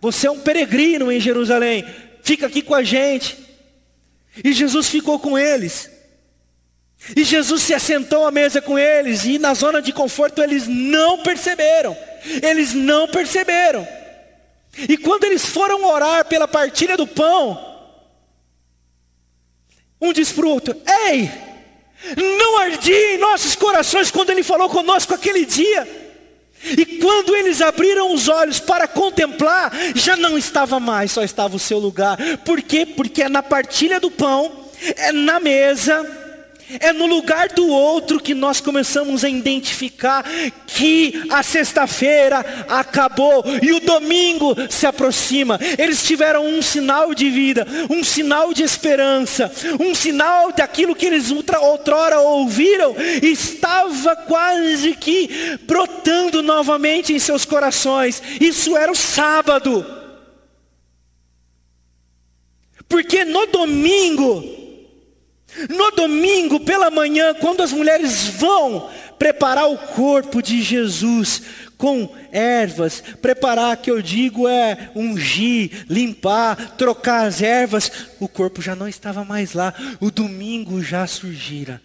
Você 0.01 0.27
é 0.27 0.31
um 0.31 0.41
peregrino 0.41 1.11
em 1.11 1.21
Jerusalém. 1.21 1.85
Fica 2.23 2.47
aqui 2.47 2.63
com 2.63 2.75
a 2.75 2.83
gente. 2.83 3.37
E 4.45 4.53
Jesus 4.53 4.89
ficou 4.89 5.19
com 5.19 5.39
eles. 5.39 5.91
E 7.17 7.25
Jesus 7.25 7.63
se 7.63 7.75
assentou 7.75 8.27
à 8.27 8.31
mesa 8.31 8.61
com 8.61 8.79
eles. 8.79 9.25
E 9.25 9.39
na 9.39 9.55
zona 9.55 9.81
de 9.81 9.93
conforto 9.93 10.43
eles 10.43 10.67
não 10.69 11.23
perceberam. 11.23 11.97
Eles 12.43 12.73
não 12.75 13.09
perceberam. 13.09 13.87
E 14.89 14.97
quando 14.97 15.25
eles 15.25 15.45
foram 15.47 15.85
orar 15.85 16.25
pela 16.27 16.47
partilha 16.47 16.97
do 16.97 17.07
pão, 17.07 17.67
um 20.01 20.13
diz 20.13 20.31
para 20.31 20.47
o 20.47 20.51
outro: 20.51 20.81
Ei, 21.09 21.31
não 22.17 22.59
ardia 22.59 23.15
em 23.15 23.19
nossos 23.19 23.57
corações 23.57 24.11
quando 24.11 24.31
ele 24.31 24.43
falou 24.43 24.69
conosco 24.69 25.15
aquele 25.15 25.45
dia. 25.45 26.08
E 26.65 26.99
quando 26.99 27.35
eles 27.37 27.61
abriram 27.61 28.13
os 28.13 28.29
olhos 28.29 28.59
para 28.59 28.89
contemplar, 28.89 29.73
já 29.95 30.17
não 30.17 30.37
estava 30.37 30.81
mais, 30.81 31.13
só 31.13 31.23
estava 31.23 31.57
o 31.57 31.59
seu 31.59 31.79
lugar. 31.79 32.19
Por 32.45 32.61
quê? 32.63 32.85
Porque 32.85 33.23
é 33.23 33.29
na 33.29 33.43
partilha 33.43 34.01
do 34.01 34.11
pão, 34.11 34.67
é 34.97 35.13
na 35.13 35.41
mesa, 35.41 36.18
é 36.81 36.93
no 36.93 37.07
lugar 37.07 37.49
do 37.49 37.69
outro 37.69 38.21
que 38.21 38.35
nós 38.35 38.61
começamos 38.61 39.25
a 39.25 39.29
identificar 39.29 40.25
que 40.67 41.25
a 41.31 41.43
sexta-feira 41.43 42.67
acabou 42.69 43.45
e 43.63 43.73
o 43.73 43.81
domingo 43.81 44.55
se 44.69 44.87
aproxima. 44.87 45.59
Eles 45.79 46.03
tiveram 46.03 46.47
um 46.47 46.61
sinal 46.61 47.15
de 47.15 47.31
vida, 47.31 47.67
um 47.89 48.05
sinal 48.05 48.53
de 48.53 48.63
esperança, 48.63 49.51
um 49.81 49.95
sinal 49.95 50.53
daquilo 50.53 50.95
que 50.95 51.07
eles 51.07 51.31
outrora 51.31 52.21
ouviram, 52.21 52.95
estava 53.23 54.17
quase 54.17 54.95
que 54.95 55.59
brotando 55.63 56.43
novamente 56.43 57.13
em 57.13 57.19
seus 57.19 57.45
corações. 57.45 58.23
Isso 58.41 58.77
era 58.77 58.93
o 58.93 58.97
sábado. 58.97 59.85
Porque 62.89 63.25
no 63.25 63.47
domingo, 63.47 64.58
no 65.69 65.91
domingo 65.93 66.61
pela 66.61 66.91
manhã, 66.91 67.35
quando 67.35 67.63
as 67.63 67.73
mulheres 67.73 68.29
vão 68.29 68.91
preparar 69.19 69.69
o 69.71 69.79
corpo 69.79 70.43
de 70.43 70.63
Jesus 70.63 71.43
com 71.77 72.15
ervas. 72.31 73.03
Preparar, 73.23 73.77
que 73.77 73.91
eu 73.91 74.03
digo, 74.03 74.49
é 74.49 74.91
ungir, 74.95 75.87
limpar, 75.89 76.77
trocar 76.77 77.27
as 77.27 77.41
ervas. 77.41 77.91
O 78.21 78.29
corpo 78.29 78.61
já 78.61 78.75
não 78.75 78.89
estava 78.89 79.25
mais 79.25 79.55
lá. 79.55 79.73
O 80.01 80.11
domingo 80.11 80.83
já 80.83 81.07
surgira. 81.07 81.81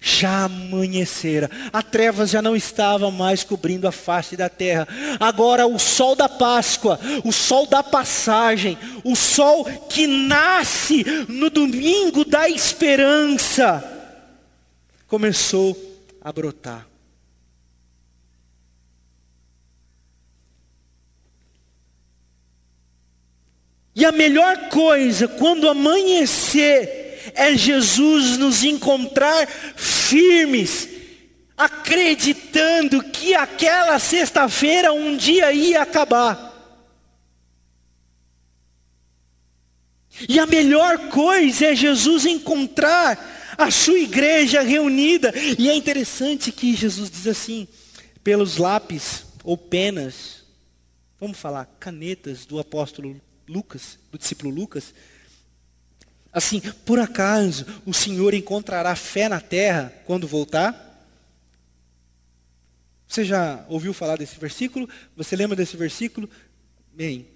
Já 0.00 0.44
amanhecera, 0.44 1.50
a 1.72 1.82
trevas 1.82 2.30
já 2.30 2.40
não 2.40 2.56
estava 2.56 3.10
mais 3.10 3.44
cobrindo 3.44 3.86
a 3.86 3.92
face 3.92 4.36
da 4.36 4.48
terra. 4.48 4.88
Agora 5.20 5.66
o 5.66 5.78
sol 5.78 6.16
da 6.16 6.28
Páscoa, 6.28 6.98
o 7.24 7.32
sol 7.32 7.66
da 7.66 7.82
passagem, 7.82 8.78
o 9.04 9.14
sol 9.14 9.64
que 9.88 10.06
nasce 10.06 11.04
no 11.28 11.50
domingo 11.50 12.24
da 12.24 12.48
esperança, 12.48 13.82
começou 15.06 15.76
a 16.20 16.32
brotar. 16.32 16.86
E 23.94 24.04
a 24.04 24.10
melhor 24.10 24.68
coisa, 24.70 25.28
quando 25.28 25.68
amanhecer, 25.68 27.03
é 27.34 27.56
Jesus 27.56 28.36
nos 28.36 28.62
encontrar 28.62 29.46
firmes, 29.76 30.88
acreditando 31.56 33.02
que 33.02 33.34
aquela 33.34 33.98
sexta-feira 33.98 34.92
um 34.92 35.16
dia 35.16 35.52
ia 35.52 35.82
acabar. 35.82 36.52
E 40.28 40.38
a 40.38 40.46
melhor 40.46 41.08
coisa 41.08 41.66
é 41.66 41.74
Jesus 41.74 42.24
encontrar 42.24 43.54
a 43.58 43.70
sua 43.70 43.98
igreja 43.98 44.62
reunida. 44.62 45.32
E 45.58 45.68
é 45.68 45.74
interessante 45.74 46.52
que 46.52 46.74
Jesus 46.74 47.10
diz 47.10 47.26
assim, 47.26 47.66
pelos 48.22 48.56
lápis 48.56 49.26
ou 49.42 49.56
penas, 49.56 50.44
vamos 51.20 51.38
falar, 51.38 51.66
canetas 51.78 52.46
do 52.46 52.58
apóstolo 52.58 53.20
Lucas, 53.48 53.98
do 54.10 54.18
discípulo 54.18 54.54
Lucas, 54.54 54.94
assim, 56.34 56.60
por 56.84 56.98
acaso 56.98 57.64
o 57.86 57.94
Senhor 57.94 58.34
encontrará 58.34 58.94
fé 58.96 59.28
na 59.28 59.40
terra 59.40 59.92
quando 60.04 60.26
voltar? 60.26 60.82
Você 63.06 63.24
já 63.24 63.64
ouviu 63.68 63.94
falar 63.94 64.16
desse 64.16 64.38
versículo? 64.38 64.88
Você 65.16 65.36
lembra 65.36 65.54
desse 65.54 65.76
versículo? 65.76 66.28
Bem, 66.92 67.28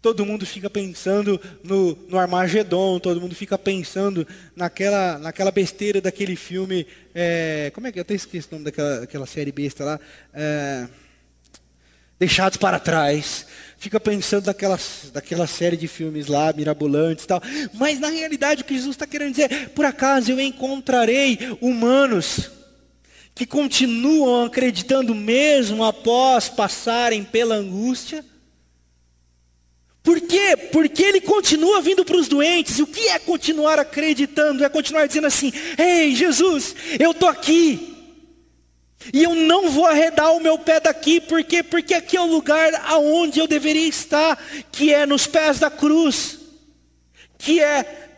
todo 0.00 0.24
mundo 0.24 0.46
fica 0.46 0.70
pensando 0.70 1.40
no, 1.62 1.94
no 2.08 2.18
Armagedon, 2.18 2.98
todo 2.98 3.20
mundo 3.20 3.34
fica 3.34 3.58
pensando 3.58 4.26
naquela, 4.56 5.18
naquela 5.18 5.50
besteira 5.50 6.00
daquele 6.00 6.36
filme. 6.36 6.86
É, 7.14 7.70
como 7.74 7.86
é 7.86 7.92
que 7.92 7.98
eu 7.98 8.02
até 8.02 8.14
esqueci 8.14 8.48
o 8.48 8.52
nome 8.52 8.64
daquela, 8.64 9.00
daquela 9.00 9.26
série 9.26 9.52
besta 9.52 9.84
lá? 9.84 10.00
É, 10.32 10.88
Deixados 12.18 12.56
para 12.56 12.78
trás 12.78 13.46
fica 13.84 14.00
pensando 14.00 14.46
daquela, 14.46 14.80
daquela 15.12 15.46
série 15.46 15.76
de 15.76 15.86
filmes 15.86 16.26
lá, 16.26 16.50
mirabolantes 16.54 17.24
e 17.24 17.28
tal. 17.28 17.42
Mas 17.74 18.00
na 18.00 18.08
realidade 18.08 18.62
o 18.62 18.64
que 18.64 18.74
Jesus 18.74 18.94
está 18.94 19.06
querendo 19.06 19.32
dizer, 19.32 19.68
por 19.70 19.84
acaso 19.84 20.32
eu 20.32 20.40
encontrarei 20.40 21.38
humanos 21.60 22.50
que 23.34 23.44
continuam 23.44 24.46
acreditando 24.46 25.14
mesmo 25.14 25.84
após 25.84 26.48
passarem 26.48 27.22
pela 27.24 27.56
angústia? 27.56 28.24
Por 30.02 30.18
quê? 30.18 30.56
Porque 30.72 31.02
ele 31.02 31.20
continua 31.20 31.82
vindo 31.82 32.06
para 32.06 32.16
os 32.16 32.26
doentes. 32.26 32.78
E 32.78 32.82
o 32.82 32.86
que 32.86 33.08
é 33.08 33.18
continuar 33.18 33.78
acreditando? 33.78 34.64
É 34.64 34.68
continuar 34.70 35.06
dizendo 35.06 35.26
assim: 35.26 35.52
Ei, 35.76 36.14
Jesus, 36.14 36.74
eu 36.98 37.10
estou 37.10 37.28
aqui. 37.28 37.93
E 39.12 39.22
eu 39.22 39.34
não 39.34 39.70
vou 39.70 39.86
arredar 39.86 40.32
o 40.32 40.40
meu 40.40 40.58
pé 40.58 40.80
daqui, 40.80 41.20
por 41.20 41.42
quê? 41.44 41.62
Porque 41.62 41.94
aqui 41.94 42.16
é 42.16 42.20
o 42.20 42.26
lugar 42.26 42.72
aonde 42.86 43.38
eu 43.38 43.46
deveria 43.46 43.88
estar, 43.88 44.38
que 44.72 44.92
é 44.92 45.04
nos 45.04 45.26
pés 45.26 45.58
da 45.58 45.70
cruz, 45.70 46.38
que 47.36 47.60
é 47.60 48.08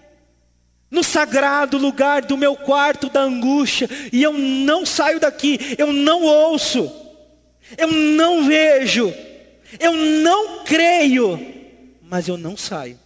no 0.90 1.02
sagrado 1.02 1.76
lugar 1.76 2.22
do 2.22 2.36
meu 2.36 2.54
quarto 2.54 3.10
da 3.10 3.20
angústia, 3.20 3.88
e 4.12 4.22
eu 4.22 4.32
não 4.32 4.86
saio 4.86 5.18
daqui, 5.18 5.58
eu 5.76 5.92
não 5.92 6.22
ouço, 6.22 6.90
eu 7.76 7.88
não 7.90 8.44
vejo, 8.44 9.12
eu 9.80 9.92
não 9.92 10.64
creio, 10.64 11.38
mas 12.02 12.28
eu 12.28 12.36
não 12.36 12.56
saio. 12.56 13.05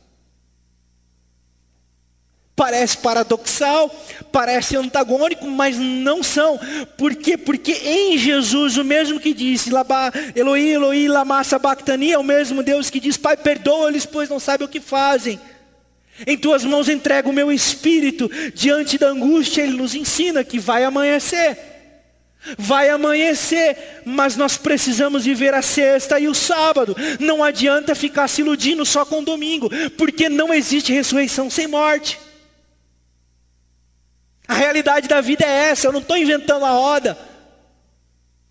Parece 2.55 2.99
paradoxal, 2.99 3.91
parece 4.31 4.77
antagônico, 4.77 5.47
mas 5.47 5.79
não 5.79 6.23
são. 6.23 6.61
Por 6.99 7.15
quê? 7.15 7.37
Porque 7.37 7.73
em 7.73 8.19
Jesus, 8.19 8.77
o 8.77 8.85
mesmo 8.85 9.19
que 9.19 9.33
disse, 9.33 9.71
Eloí, 10.35 10.69
Eloí, 10.69 11.09
lama 11.09 11.43
sabachthani, 11.43 12.13
é 12.13 12.19
o 12.19 12.23
mesmo 12.23 12.63
Deus 12.63 12.91
que 12.91 13.01
diz, 13.01 13.17
Pai, 13.17 13.37
perdoa-lhes, 13.37 14.05
pois 14.05 14.29
não 14.29 14.39
sabem 14.39 14.67
o 14.67 14.71
que 14.71 14.81
fazem. 14.81 15.41
Em 16.27 16.37
tuas 16.37 16.65
mãos 16.65 16.89
entrego 16.89 17.31
o 17.31 17.33
meu 17.33 17.51
espírito, 17.51 18.31
diante 18.55 18.99
da 18.99 19.09
angústia, 19.09 19.63
Ele 19.63 19.77
nos 19.77 19.95
ensina 19.95 20.45
que 20.45 20.59
vai 20.59 20.85
amanhecer. 20.85 21.57
Vai 22.59 22.89
amanhecer, 22.89 24.03
mas 24.05 24.37
nós 24.37 24.57
precisamos 24.57 25.25
viver 25.25 25.53
a 25.53 25.63
sexta 25.63 26.19
e 26.19 26.27
o 26.27 26.35
sábado. 26.35 26.97
Não 27.19 27.45
adianta 27.45 27.95
ficar 27.95 28.29
se 28.29 28.41
iludindo 28.41 28.85
só 28.85 29.05
com 29.05 29.21
o 29.21 29.25
domingo, 29.25 29.71
porque 29.97 30.29
não 30.29 30.53
existe 30.53 30.93
ressurreição 30.93 31.51
sem 31.51 31.67
morte. 31.67 32.19
A 34.51 34.55
realidade 34.55 35.07
da 35.07 35.21
vida 35.21 35.45
é 35.45 35.71
essa, 35.71 35.87
eu 35.87 35.93
não 35.93 36.01
estou 36.01 36.17
inventando 36.17 36.65
a 36.65 36.73
roda. 36.73 37.17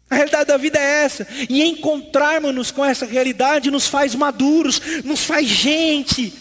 A 0.09 0.15
realidade 0.15 0.45
da 0.45 0.55
vida 0.55 0.79
é 0.79 1.03
essa. 1.03 1.27
E 1.49 1.61
encontrarmos-nos 1.61 2.71
com 2.71 2.85
essa 2.85 3.05
realidade 3.05 3.69
nos 3.69 3.85
faz 3.85 4.15
maduros, 4.15 4.79
nos 5.03 5.25
faz 5.25 5.45
gente. 5.45 6.33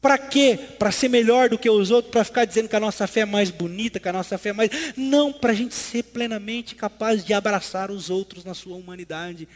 Para 0.00 0.16
quê? 0.16 0.58
Para 0.78 0.90
ser 0.90 1.10
melhor 1.10 1.50
do 1.50 1.58
que 1.58 1.68
os 1.68 1.90
outros, 1.90 2.10
para 2.10 2.24
ficar 2.24 2.46
dizendo 2.46 2.66
que 2.66 2.74
a 2.74 2.80
nossa 2.80 3.06
fé 3.06 3.20
é 3.20 3.24
mais 3.26 3.50
bonita, 3.50 4.00
que 4.00 4.08
a 4.08 4.12
nossa 4.12 4.38
fé 4.38 4.48
é 4.48 4.52
mais. 4.54 4.70
Não, 4.96 5.34
para 5.34 5.52
a 5.52 5.54
gente 5.54 5.74
ser 5.74 6.04
plenamente 6.04 6.74
capaz 6.74 7.22
de 7.22 7.34
abraçar 7.34 7.90
os 7.90 8.08
outros 8.08 8.42
na 8.42 8.54
sua 8.54 8.74
humanidade. 8.74 9.46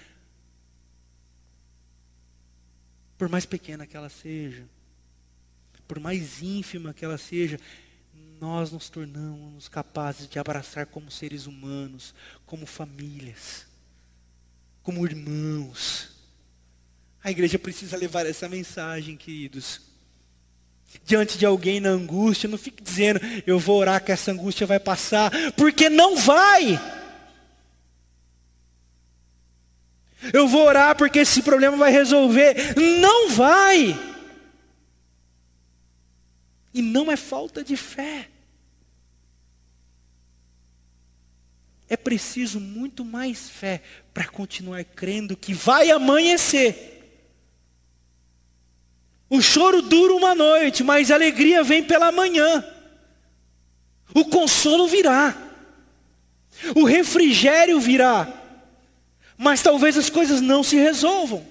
Por 3.17 3.31
mais 3.31 3.47
pequena 3.47 3.87
que 3.87 3.97
ela 3.97 4.11
seja, 4.11 4.65
por 5.89 5.99
mais 5.99 6.43
ínfima 6.43 6.93
que 6.93 7.03
ela 7.03 7.17
seja, 7.17 7.59
nós 8.45 8.71
nos 8.71 8.91
tornamos 8.91 9.69
capazes 9.69 10.29
de 10.29 10.39
abraçar 10.39 10.85
como 10.85 11.11
seres 11.11 11.47
humanos, 11.47 12.15
como 12.45 12.67
famílias, 12.67 13.65
como 14.83 15.07
irmãos. 15.07 16.11
A 17.23 17.31
igreja 17.31 17.59
precisa 17.59 17.97
levar 17.97 18.27
essa 18.27 18.47
mensagem, 18.47 19.17
queridos. 19.17 19.81
Diante 21.07 21.39
de 21.39 21.47
alguém 21.47 21.81
na 21.81 21.89
angústia, 21.89 22.47
não 22.47 22.59
fique 22.59 22.83
dizendo, 22.83 23.19
eu 23.47 23.59
vou 23.59 23.79
orar 23.79 24.05
que 24.05 24.13
essa 24.13 24.31
angústia 24.31 24.67
vai 24.67 24.79
passar, 24.79 25.33
porque 25.53 25.89
não 25.89 26.15
vai. 26.15 26.79
Eu 30.35 30.47
vou 30.47 30.67
orar 30.67 30.95
porque 30.97 31.21
esse 31.21 31.41
problema 31.43 31.79
vai 31.79 31.91
resolver. 31.91 32.75
Não 33.01 33.31
vai. 33.31 33.99
E 36.75 36.83
não 36.83 37.11
é 37.11 37.17
falta 37.17 37.65
de 37.65 37.75
fé. 37.75 38.29
É 41.95 41.97
preciso 41.97 42.59
muito 42.59 43.05
mais 43.05 43.49
fé 43.49 43.81
para 44.13 44.27
continuar 44.27 44.83
crendo 44.83 45.37
que 45.37 45.55
vai 45.55 45.93
amanhecer. 45.93 47.05
O 49.31 49.41
choro 49.41 49.81
dura 49.81 50.13
uma 50.13 50.35
noite, 50.35 50.83
mas 50.83 51.13
a 51.13 51.15
alegria 51.15 51.63
vem 51.63 51.85
pela 51.85 52.11
manhã. 52.11 52.67
O 54.13 54.25
consolo 54.25 54.89
virá. 54.89 55.41
O 56.75 56.83
refrigério 56.83 57.79
virá. 57.79 58.27
Mas 59.39 59.63
talvez 59.63 59.97
as 59.97 60.11
coisas 60.11 60.41
não 60.41 60.65
se 60.65 60.75
resolvam. 60.75 61.47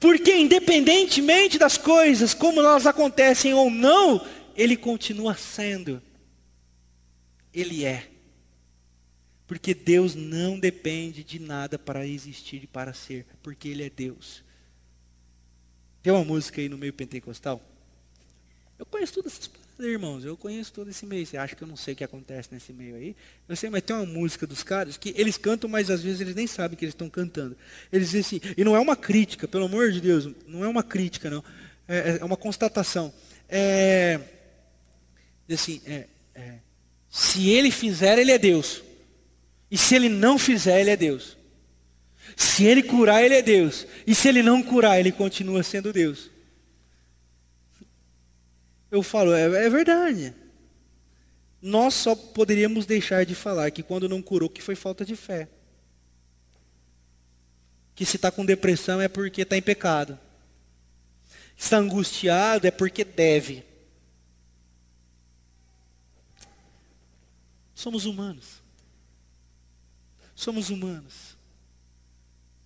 Porque 0.00 0.34
independentemente 0.34 1.58
das 1.58 1.76
coisas, 1.76 2.32
como 2.32 2.60
elas 2.60 2.86
acontecem 2.86 3.52
ou 3.52 3.70
não, 3.70 4.26
ele 4.56 4.74
continua 4.74 5.36
sendo. 5.36 6.02
Ele 7.52 7.84
é. 7.84 8.15
Porque 9.46 9.74
Deus 9.74 10.14
não 10.14 10.58
depende 10.58 11.22
de 11.22 11.38
nada 11.38 11.78
para 11.78 12.06
existir 12.06 12.64
e 12.64 12.66
para 12.66 12.92
ser, 12.92 13.24
porque 13.42 13.68
Ele 13.68 13.84
é 13.84 13.90
Deus. 13.90 14.42
Tem 16.02 16.12
uma 16.12 16.24
música 16.24 16.60
aí 16.60 16.68
no 16.68 16.78
meio 16.78 16.92
pentecostal? 16.92 17.60
Eu 18.78 18.86
conheço 18.86 19.14
todas 19.14 19.32
essas 19.32 19.46
paradas, 19.48 19.86
irmãos. 19.86 20.24
Eu 20.24 20.36
conheço 20.36 20.72
todo 20.72 20.88
esse 20.90 21.04
meio. 21.06 21.26
Você 21.26 21.36
acha 21.36 21.56
que 21.56 21.62
eu 21.62 21.68
não 21.68 21.76
sei 21.76 21.94
o 21.94 21.96
que 21.96 22.04
acontece 22.04 22.48
nesse 22.52 22.72
meio 22.72 22.96
aí? 22.96 23.16
Eu 23.48 23.56
sei, 23.56 23.70
mas 23.70 23.82
tem 23.82 23.96
uma 23.96 24.06
música 24.06 24.46
dos 24.46 24.62
caras 24.62 24.96
que 24.96 25.14
eles 25.16 25.36
cantam, 25.36 25.68
mas 25.68 25.90
às 25.90 26.02
vezes 26.02 26.20
eles 26.20 26.34
nem 26.34 26.46
sabem 26.46 26.76
que 26.76 26.84
eles 26.84 26.94
estão 26.94 27.08
cantando. 27.08 27.56
Eles 27.92 28.10
dizem 28.10 28.38
assim, 28.38 28.54
e 28.56 28.64
não 28.64 28.76
é 28.76 28.80
uma 28.80 28.96
crítica, 28.96 29.48
pelo 29.48 29.64
amor 29.64 29.90
de 29.90 30.00
Deus, 30.00 30.28
não 30.46 30.64
é 30.64 30.68
uma 30.68 30.82
crítica, 30.82 31.30
não. 31.30 31.42
É, 31.88 32.18
é 32.20 32.24
uma 32.24 32.36
constatação. 32.36 33.12
É, 33.48 34.20
assim, 35.50 35.80
é, 35.86 36.06
é, 36.34 36.58
Se 37.08 37.48
ele 37.48 37.70
fizer, 37.70 38.18
ele 38.18 38.32
é 38.32 38.38
Deus. 38.38 38.82
E 39.70 39.76
se 39.76 39.94
ele 39.94 40.08
não 40.08 40.38
fizer, 40.38 40.80
ele 40.80 40.90
é 40.90 40.96
Deus. 40.96 41.36
Se 42.36 42.64
ele 42.64 42.82
curar, 42.82 43.24
ele 43.24 43.34
é 43.34 43.42
Deus. 43.42 43.86
E 44.06 44.14
se 44.14 44.28
ele 44.28 44.42
não 44.42 44.62
curar, 44.62 44.98
ele 44.98 45.10
continua 45.10 45.62
sendo 45.62 45.92
Deus. 45.92 46.30
Eu 48.90 49.02
falo, 49.02 49.32
é, 49.34 49.66
é 49.66 49.70
verdade. 49.70 50.34
Nós 51.60 51.94
só 51.94 52.14
poderíamos 52.14 52.86
deixar 52.86 53.24
de 53.24 53.34
falar 53.34 53.70
que 53.70 53.82
quando 53.82 54.08
não 54.08 54.22
curou, 54.22 54.48
que 54.48 54.62
foi 54.62 54.76
falta 54.76 55.04
de 55.04 55.16
fé. 55.16 55.48
Que 57.94 58.04
se 58.04 58.16
está 58.16 58.30
com 58.30 58.44
depressão 58.44 59.00
é 59.00 59.08
porque 59.08 59.42
está 59.42 59.56
em 59.56 59.62
pecado. 59.62 60.18
Está 61.56 61.78
angustiado 61.78 62.66
é 62.66 62.70
porque 62.70 63.02
deve. 63.02 63.64
Somos 67.74 68.04
humanos. 68.04 68.65
Somos 70.36 70.68
humanos. 70.68 71.34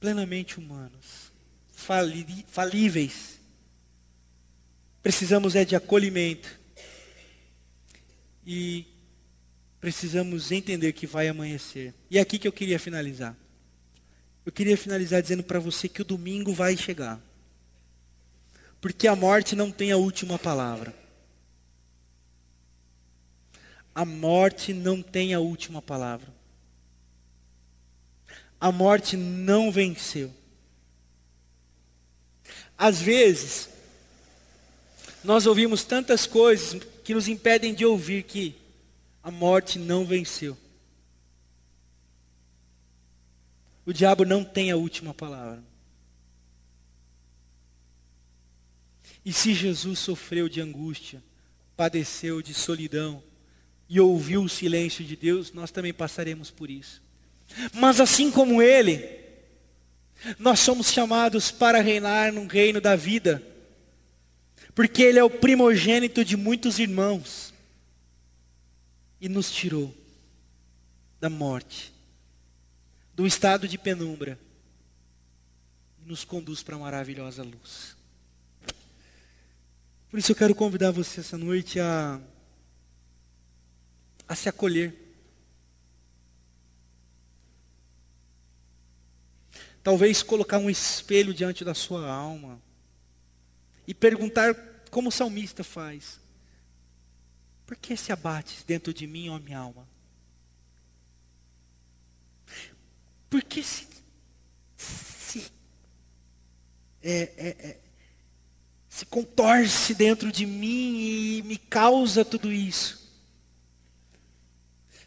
Plenamente 0.01 0.59
humanos. 0.59 1.33
Fali 1.73 2.45
falíveis. 2.49 3.39
Precisamos 5.01 5.55
é 5.55 5.64
de 5.64 5.77
acolhimento. 5.77 6.59
E 8.45 8.85
precisamos 9.81 10.51
entender 10.51 10.93
que 10.93 11.07
vai 11.07 11.29
amanhecer. 11.29 11.95
E 12.11 12.18
é 12.18 12.21
aqui 12.21 12.39
que 12.39 12.49
eu 12.49 12.53
queria 12.53 12.79
finalizar. 12.79 13.37
Eu 14.45 14.51
queria 14.51 14.77
finalizar 14.77 15.23
dizendo 15.23 15.45
para 15.45 15.61
você 15.61 15.89
que 15.89 16.03
o 16.03 16.05
domingo 16.05 16.53
vai 16.53 16.77
chegar. 16.77 17.21
Porque 18.81 19.07
a 19.07 19.14
morte 19.14 19.55
não 19.55 19.71
tem 19.71 19.93
a 19.93 19.97
última 19.97 20.39
palavra. 20.39 20.93
A 23.95 24.05
morte 24.05 24.73
não 24.73 25.03
tem 25.03 25.35
a 25.35 25.39
última 25.41 25.81
palavra. 25.81 26.39
A 28.61 28.71
morte 28.71 29.17
não 29.17 29.73
venceu. 29.73 30.33
Às 32.77 33.01
vezes, 33.01 33.69
nós 35.25 35.47
ouvimos 35.47 35.85
tantas 35.85 36.27
coisas 36.27 36.83
que 37.05 37.15
nos 37.15 37.29
impedem 37.29 37.75
de 37.75 37.85
ouvir 37.85 38.23
que 38.23 38.55
a 39.23 39.31
morte 39.31 39.79
não 39.79 40.05
venceu. 40.05 40.57
O 43.85 43.93
diabo 43.93 44.25
não 44.25 44.45
tem 44.45 44.71
a 44.71 44.77
última 44.77 45.13
palavra. 45.13 45.63
E 49.25 49.33
se 49.33 49.55
Jesus 49.55 49.99
sofreu 49.99 50.49
de 50.49 50.61
angústia, 50.61 51.23
padeceu 51.77 52.41
de 52.41 52.55
solidão 52.55 53.23
e 53.89 54.01
ouviu 54.01 54.43
o 54.43 54.49
silêncio 54.49 55.05
de 55.05 55.17
Deus, 55.17 55.53
nós 55.53 55.71
também 55.71 55.93
passaremos 55.93 56.51
por 56.51 56.71
isso. 56.71 57.03
Mas 57.73 58.01
assim 58.01 58.31
como 58.31 58.63
ele, 58.63 59.21
nós 60.39 60.61
somos 60.61 60.93
chamados 60.93 61.51
para 61.51 61.81
reinar 61.81 62.33
no 62.33 62.47
reino 62.47 62.81
da 62.81 62.97
vida, 62.97 63.43
porque 64.75 65.03
ele 65.03 65.19
é 65.19 65.25
o 65.25 65.31
primogênito 65.31 66.25
de 66.25 66.37
muitos 66.37 66.79
irmãos 66.79 67.53
e 69.21 69.29
nos 69.29 69.51
tirou 69.51 69.95
da 71.21 71.29
morte, 71.29 71.93
do 73.15 73.27
estado 73.27 73.69
de 73.69 73.77
penumbra, 73.77 74.39
e 76.03 76.09
nos 76.09 76.25
conduz 76.25 76.63
para 76.63 76.77
a 76.77 76.79
maravilhosa 76.79 77.43
luz. 77.43 77.97
Por 80.11 80.19
isso 80.19 80.33
eu 80.33 80.37
quero 80.37 80.55
convidar 80.55 80.91
você 80.91 81.21
essa 81.21 81.39
noite 81.39 81.79
a, 81.79 82.21
a 84.27 84.35
se 84.35 84.49
acolher. 84.49 85.10
Talvez 89.83 90.22
colocar 90.22 90.59
um 90.59 90.68
espelho 90.68 91.33
diante 91.33 91.64
da 91.64 91.74
sua 91.74 92.11
alma 92.11 92.61
e 93.87 93.95
perguntar 93.95 94.55
como 94.91 95.09
o 95.09 95.12
salmista 95.12 95.64
faz: 95.64 96.20
Por 97.66 97.76
que 97.76 97.97
se 97.97 98.12
abates 98.12 98.62
dentro 98.64 98.93
de 98.93 99.07
mim, 99.07 99.31
ó 99.31 99.39
minha 99.39 99.59
alma? 99.59 99.89
Por 103.28 103.43
que 103.43 103.62
se, 103.62 103.87
se 104.76 105.51
é, 107.03 107.33
é, 107.37 107.49
é, 107.49 107.81
se 108.89 109.07
contorce 109.07 109.95
dentro 109.95 110.31
de 110.31 110.45
mim 110.45 110.99
e 110.99 111.43
me 111.43 111.57
causa 111.57 112.24
tudo 112.24 112.53
isso. 112.53 113.01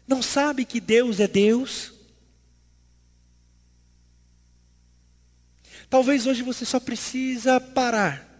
Não 0.06 0.20
sabe 0.22 0.64
que 0.64 0.80
Deus 0.80 1.20
é 1.20 1.28
Deus? 1.28 1.93
Talvez 5.88 6.26
hoje 6.26 6.42
você 6.42 6.64
só 6.64 6.80
precisa 6.80 7.60
parar. 7.60 8.30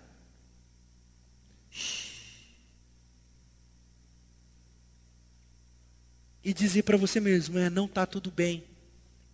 E 6.42 6.52
dizer 6.52 6.82
para 6.82 6.96
você 6.96 7.20
mesmo, 7.20 7.58
é, 7.58 7.70
não 7.70 7.86
está 7.86 8.04
tudo 8.04 8.30
bem. 8.30 8.64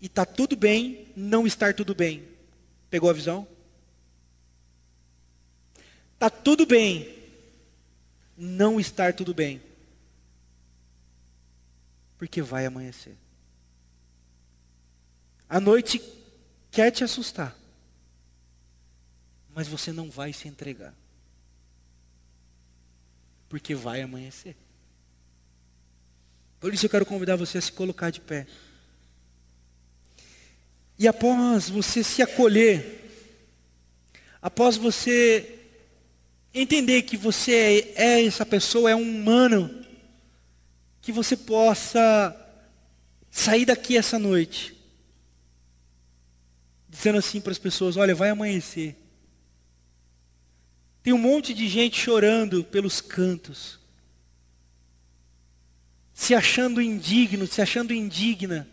E 0.01 0.07
está 0.07 0.25
tudo 0.25 0.57
bem 0.57 1.09
não 1.17 1.47
estar 1.47 1.75
tudo 1.75 1.95
bem. 1.95 2.23
Pegou 2.89 3.11
a 3.11 3.13
visão? 3.13 3.47
Está 6.15 6.31
tudo 6.31 6.67
bem 6.67 7.21
não 8.37 8.81
estar 8.81 9.13
tudo 9.13 9.35
bem. 9.35 9.61
Porque 12.17 12.41
vai 12.41 12.65
amanhecer. 12.65 13.17
A 15.47 15.61
noite 15.61 16.01
quer 16.71 16.91
te 16.91 17.05
assustar. 17.05 17.55
Mas 19.55 19.69
você 19.69 19.93
não 19.93 20.11
vai 20.11 20.33
se 20.33 20.49
entregar. 20.49 20.95
Porque 23.49 23.75
vai 23.75 24.01
amanhecer. 24.01 24.57
Por 26.61 26.75
isso 26.75 26.87
eu 26.87 26.91
quero 26.91 27.07
convidar 27.07 27.37
você 27.37 27.59
a 27.59 27.61
se 27.61 27.73
colocar 27.73 28.11
de 28.11 28.21
pé. 28.21 28.47
E 30.99 31.09
após 31.09 31.71
você 31.71 32.05
se 32.05 32.21
acolher, 32.21 33.11
após 34.43 34.77
você 34.77 35.59
entender 36.53 37.03
que 37.03 37.17
você 37.17 37.95
é 37.97 38.27
essa 38.27 38.45
pessoa, 38.45 38.91
é 38.91 38.95
um 38.95 39.01
humano, 39.01 39.83
que 41.01 41.11
você 41.11 41.35
possa 41.35 42.37
sair 43.31 43.65
daqui 43.65 43.97
essa 43.97 44.19
noite, 44.19 44.77
dizendo 46.87 47.19
assim 47.19 47.41
para 47.41 47.53
as 47.53 47.59
pessoas: 47.59 47.97
olha, 47.97 48.15
vai 48.15 48.29
amanhecer. 48.29 49.00
Tem 51.03 51.13
um 51.13 51.19
monte 51.19 51.55
de 51.55 51.67
gente 51.69 51.99
chorando 51.99 52.63
pelos 52.63 53.01
cantos, 53.01 53.79
se 56.13 56.35
achando 56.35 56.83
indigno, 56.83 57.47
se 57.47 57.63
achando 57.63 57.95
indigna. 57.95 58.69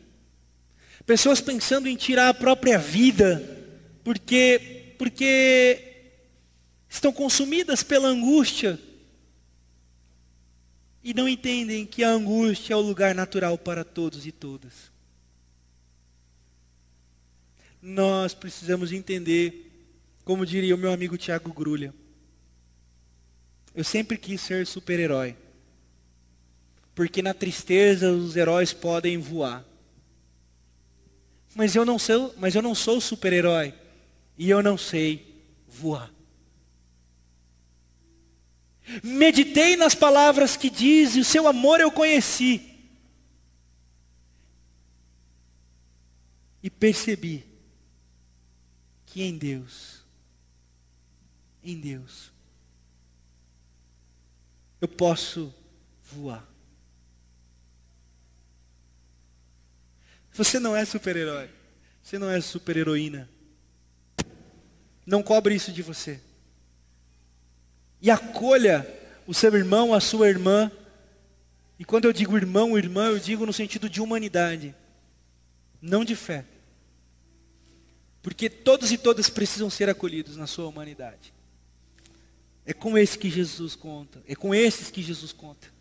Pessoas 1.06 1.40
pensando 1.40 1.88
em 1.88 1.96
tirar 1.96 2.28
a 2.28 2.34
própria 2.34 2.78
vida, 2.78 3.42
porque, 4.04 4.94
porque 4.98 6.12
estão 6.90 7.14
consumidas 7.14 7.82
pela 7.82 8.10
angústia 8.10 8.78
e 11.02 11.14
não 11.14 11.30
entendem 11.30 11.86
que 11.86 12.04
a 12.04 12.10
angústia 12.10 12.74
é 12.74 12.76
o 12.78 12.82
lugar 12.82 13.16
natural 13.16 13.58
para 13.58 13.86
todos 13.86 14.26
e 14.26 14.32
todas. 14.34 14.92
Nós 17.82 18.34
precisamos 18.34 18.92
entender, 18.92 19.72
como 20.26 20.46
diria 20.46 20.76
o 20.76 20.78
meu 20.78 20.92
amigo 20.92 21.18
Tiago 21.18 21.54
Grulha, 21.54 21.94
eu 23.78 23.84
sempre 23.84 24.18
quis 24.18 24.42
ser 24.42 24.66
super-herói. 24.66 25.38
Porque 26.96 27.22
na 27.22 27.32
tristeza 27.32 28.12
os 28.12 28.36
heróis 28.36 28.74
podem 28.74 29.20
voar. 29.20 29.64
Mas 31.54 31.76
eu 31.76 31.86
não 31.86 32.00
sou, 32.00 32.34
mas 32.40 32.56
eu 32.56 32.64
não 32.64 32.74
sou 32.74 33.00
super-herói 33.00 33.72
e 34.36 34.50
eu 34.50 34.64
não 34.64 34.80
sei 34.80 35.44
voar. 35.68 36.12
Meditei 39.04 39.76
nas 39.76 39.94
palavras 39.94 40.58
que 40.58 40.72
diz, 40.72 41.16
e 41.16 41.20
o 41.20 41.26
seu 41.26 41.48
amor 41.48 41.80
eu 41.80 41.92
conheci. 41.92 42.68
E 46.64 46.70
percebi 46.72 47.46
que 49.06 49.22
em 49.22 49.38
Deus, 49.38 50.04
em 51.64 51.80
Deus, 51.80 52.36
eu 54.80 54.88
posso 54.88 55.54
voar. 56.04 56.48
Você 60.34 60.60
não 60.60 60.76
é 60.76 60.86
super-herói. 60.86 61.50
Você 62.04 62.20
não 62.20 62.30
é 62.30 62.40
super-heroína. 62.40 63.30
Não 65.06 65.24
cobre 65.24 65.56
isso 65.56 65.72
de 65.72 65.82
você 65.82 66.22
e 68.02 68.12
acolha 68.12 68.88
o 69.26 69.34
seu 69.34 69.54
irmão, 69.56 69.94
a 69.94 70.00
sua 70.00 70.30
irmã, 70.30 70.72
E 71.80 71.86
quando 71.86 72.06
eu 72.06 72.14
digo 72.14 72.36
irmão, 72.36 72.76
irmã, 72.76 73.06
eu 73.06 73.20
digo 73.20 73.46
no 73.46 73.54
sentido 73.54 73.88
de 73.88 74.02
humanidade, 74.02 74.74
não 75.80 76.04
de 76.04 76.16
fé. 76.16 76.44
Porque 78.24 78.50
todos 78.50 78.92
e 78.92 78.98
todas 78.98 79.30
precisam 79.30 79.70
ser 79.70 79.88
acolhidos 79.88 80.36
na 80.38 80.48
sua 80.48 80.68
humanidade. 80.68 81.32
É 82.68 82.74
com 82.74 82.98
esse 82.98 83.18
que 83.18 83.30
Jesus 83.30 83.78
conta, 83.78 84.22
é 84.28 84.36
com 84.36 84.54
esses 84.54 84.92
que 84.92 85.02
Jesus 85.02 85.32
conta. 85.32 85.72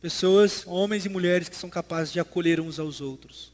Pessoas, 0.00 0.66
homens 0.66 1.06
e 1.06 1.08
mulheres 1.08 1.48
que 1.48 1.54
são 1.54 1.70
capazes 1.70 2.12
de 2.12 2.18
acolher 2.18 2.60
uns 2.60 2.80
aos 2.80 3.00
outros. 3.00 3.52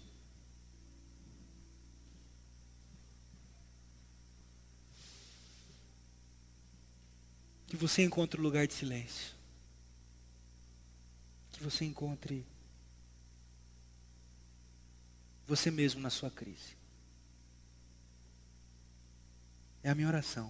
Que 7.66 7.76
você 7.76 8.02
encontre 8.02 8.40
um 8.40 8.42
lugar 8.42 8.66
de 8.66 8.72
silêncio. 8.72 9.34
Que 11.52 11.62
você 11.62 11.84
encontre 11.84 12.46
você 15.46 15.70
mesmo 15.70 16.00
na 16.00 16.08
sua 16.08 16.30
crise. 16.30 16.78
É 19.82 19.90
a 19.90 19.94
minha 19.94 20.08
oração. 20.08 20.42